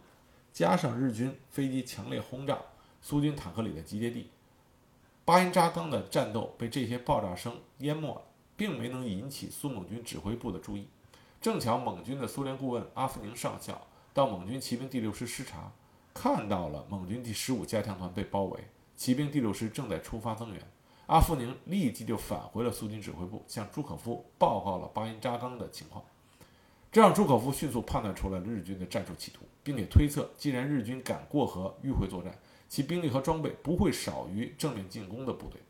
[0.53, 2.59] 加上日军飞机强烈轰炸
[3.01, 4.29] 苏军坦克旅的集结地。
[5.25, 8.21] 巴音扎刚的战斗被这些爆炸声淹没，
[8.55, 10.87] 并没能引起苏蒙军指挥部的注意。
[11.41, 15.71] 正巧蒙军的苏联顾问阿夫宁上校到蒙军骑兵第六师视察，
[16.13, 18.59] 看到了蒙军第十五加强团被包围，
[18.95, 20.61] 骑兵第六师正在出发增援。
[21.07, 26.03] 阿夫宁立即就返回了苏军指挥部，向朱可夫报告了巴音扎刚的情况。
[26.91, 32.37] 这让朱可夫迅速判断出了日军的战术企图，并且推测，既然日军敢过河迂回作战，
[32.67, 35.61] 其兵力和装备不会少于正面进攻的部队。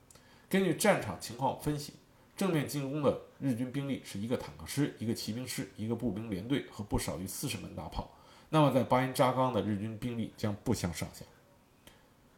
[0.50, 1.94] 根据战场情况分析，
[2.36, 8.10] 正面进攻的日军兵力是一个坦克师、一个骑兵师、一个步兵连队和不少于四十门大炮。
[8.50, 11.24] 那么，在巴音扎冈的日军兵力将不相上下。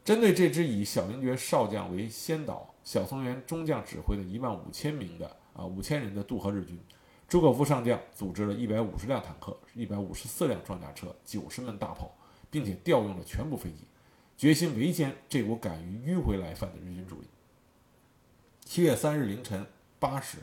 [0.03, 6.77] 针对这支以小林觉少将为先导、小松原中将指挥的一万五千名的啊五千人的渡河日军，
[7.33, 12.15] 朱可夫上将组织了一百五十辆坦克、一百五十四辆装甲车、九十门大炮，
[12.51, 13.77] 并且调用了全部飞机。
[14.37, 17.27] 决心围歼这股敢于迂回来犯的日军主力。
[18.63, 19.65] 七月三日凌晨
[19.97, 20.37] 八时，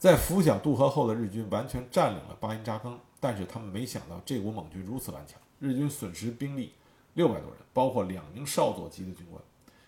[0.00, 6.72] 在拂晓渡河后的日军完全占领了巴音扎冈，但是他们没想到这股猛军如此顽强，日军损失兵力
[7.14, 9.40] 六百多人，包括两名少佐级的军官。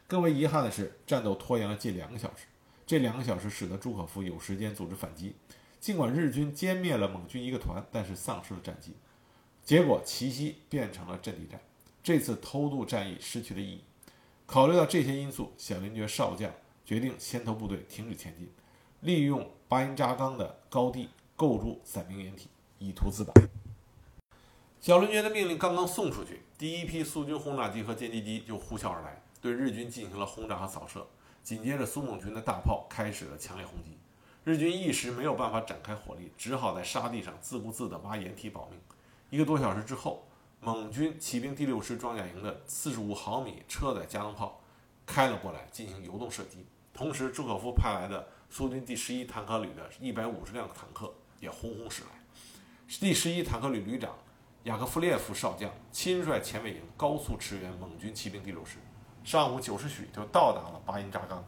[0.07, 2.47] 更为遗憾的是，战斗拖延了近两个小时。
[2.93, 5.35] 这两个小时使得朱可夫有时间组织反击。
[5.81, 8.93] 尽管日军歼灭了蒙军一个团，但是丧失了战机，
[9.65, 11.59] 结果奇袭变成了阵地战。
[12.03, 13.81] 这次偷渡战役失去了意义。
[14.45, 16.53] 考虑到这些因素，小林觉少将
[16.85, 18.47] 决定先头部队停止前进，
[19.01, 23.33] 利用巴音扎冈的高地构筑伞兵掩体，以图自保。
[24.83, 31.07] 小林觉的命令刚刚送出去，第一批苏军轰炸机和歼击机就呼啸而来，对日军进行了轰炸和扫射。
[31.43, 33.99] 紧接着，苏蒙军的大炮开始了强烈轰击，
[34.45, 38.81] 日军一时没有办法展开火力，只好在沙地上自顾自地挖掩体保命。
[39.31, 40.27] 一个多小时之后。
[40.65, 44.61] 蒙军骑兵第六师装甲营的四十五毫米车载加农炮
[45.05, 46.65] 开了过来，进行游动射击。
[46.95, 52.11] 同时，朱可夫派来的苏军第十一坦克旅的一百五十辆坦克也轰轰驶来。
[52.87, 54.17] 第十一坦克旅旅长
[54.63, 58.77] 雅克夫列夫少将亲率前卫营高速驰援蒙军骑兵第六师，
[59.25, 61.43] 上午九时许就到达了巴音扎冈。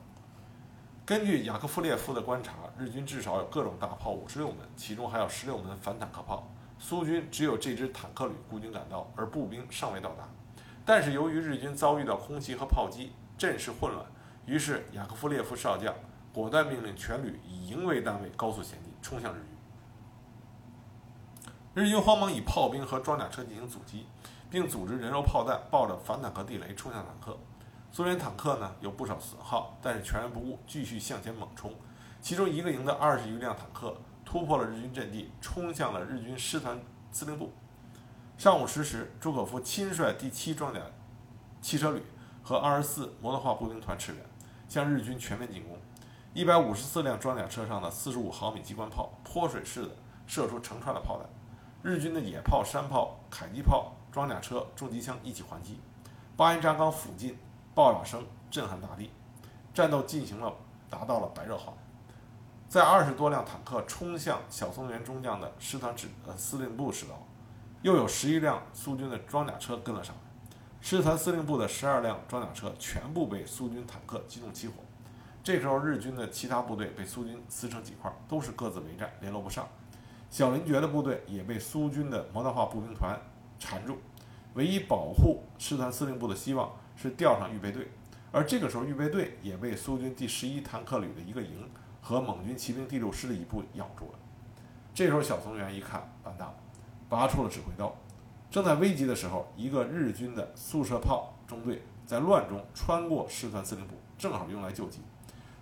[1.04, 6.48] 根据雅克夫列夫的观察，日军至少有各种大炮五十六门，其中还有十六门反坦克炮。
[6.78, 10.28] 苏军只有这支坦克旅孤军赶到，而步兵尚未到达。
[10.84, 14.04] 但是由于日军遭遇到空袭和炮击，阵势混乱，
[14.46, 15.94] 于是雅克夫列夫少将
[16.32, 19.44] 果断命令全旅以营为单位高速前进，冲向日军。
[21.74, 24.06] 日军慌忙以炮兵和装甲车进行阻击，
[24.48, 27.36] 并组织人肉炮弹抱着反坦克地雷冲向坦克。
[27.94, 31.72] 苏联坦克呢有不少损耗，但是全然不顾，继续向前猛冲。
[32.20, 33.96] 其中一个营的二十余辆坦克。
[34.24, 36.76] 突破了日军阵地，冲向了日军师团
[37.12, 37.52] 司令部。
[38.36, 40.80] 上午十时，朱可夫亲率第七装甲
[41.60, 42.02] 汽车旅
[42.42, 44.20] 和二十四摩托化步兵团驰援，
[44.68, 45.78] 向日军全面进攻。
[46.32, 49.90] 一百五十四辆装甲车上的四十五毫米机关炮泼水似的
[50.26, 51.28] 射出成串的炮弹，
[51.82, 55.78] 日军的野炮、山炮、迫击炮、装甲车、重机枪一起还击。
[56.36, 57.38] 巴音扎刚附近
[57.74, 59.10] 爆炸声震撼大地，
[59.72, 60.52] 战斗进行了
[60.88, 61.72] 达到了白热化。
[62.68, 67.06] 在二十多辆坦克冲向小松原中将的师团指呃司令部时，
[67.82, 70.22] 又有十一辆苏军的装甲车跟了上来。
[70.80, 74.74] 师团司令部的十二辆装甲车全部被苏军坦克击中起火。
[75.42, 79.68] 这时候，日军的其他部队被苏军撕成几块，都是各自为战，联络不上。
[80.30, 83.18] 小林觉的部队也被苏军的摩托化步兵团
[83.58, 83.98] 缠住。
[84.54, 87.88] 唯一保护师团司令部的希望是调上预备队，
[88.32, 91.68] 而这个时候，预备队也被苏军第十一坦克旅的一个营。
[92.06, 94.18] 和蒙军骑兵第六师的一部咬住了。
[94.92, 96.54] 这时候，小松原一看，完蛋了，
[97.08, 97.96] 拔出了指挥刀。
[98.50, 105.00] 正在危急的时候，一个日军的速射炮中队在乱中穿过师团司令部，正好用来救急。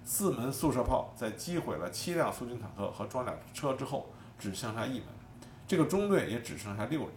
[0.03, 4.07] 四门速射炮在击毁了七辆苏军坦克和装甲车之后，
[4.37, 5.07] 只剩下一门，
[5.69, 7.11] 这个中队也只剩下六人。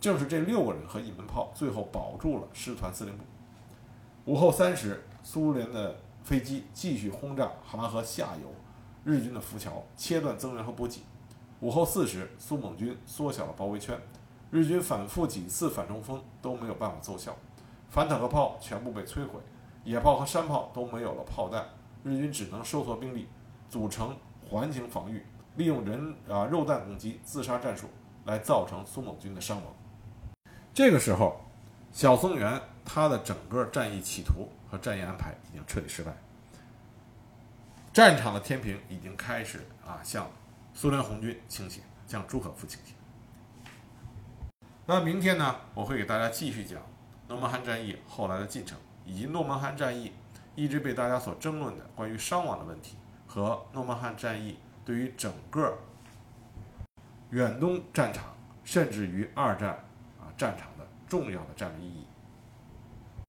[0.00, 3.24] 正是这六个人和一门炮，最后保住了师团司令部。
[4.28, 8.52] 午后三时，苏联的飞机继续轰炸哈拉河下游。
[9.02, 11.00] 日军的浮桥切断增援和补给。
[11.60, 13.98] 午后四时，苏蒙军缩小了包围圈，
[14.50, 17.34] 日军反复几次反冲锋都没有办法奏效，
[17.88, 19.40] 反坦克炮全部被摧毁，
[19.82, 21.66] 野炮和山炮都没有了炮弹，
[22.04, 23.28] 日军只能收缩兵力，
[23.70, 24.14] 组成
[24.46, 25.24] 环形防御，
[25.56, 27.86] 利用人啊肉弹攻击、自杀战术
[28.26, 29.74] 来造成苏蒙军的伤亡。
[30.74, 31.40] 这个时候，
[31.90, 32.60] 小松原
[32.90, 36.10] 他的整个战役企图和战役安排已经彻底失败，
[37.92, 40.26] 战场的天平已经开始啊向
[40.72, 42.94] 苏联红军倾斜，向朱可夫倾斜。
[44.86, 46.80] 那明天呢，我会给大家继续讲
[47.28, 50.10] 诺曼罕战役后来的进程，以及诺曼罕战役
[50.54, 55.76] 一直被大家所争论的关于伤亡的问题，和诺曼罕战役对于整个
[57.30, 58.34] 远东战场，
[58.64, 59.72] 甚至于二战
[60.18, 62.06] 啊战场的重要的战略意义。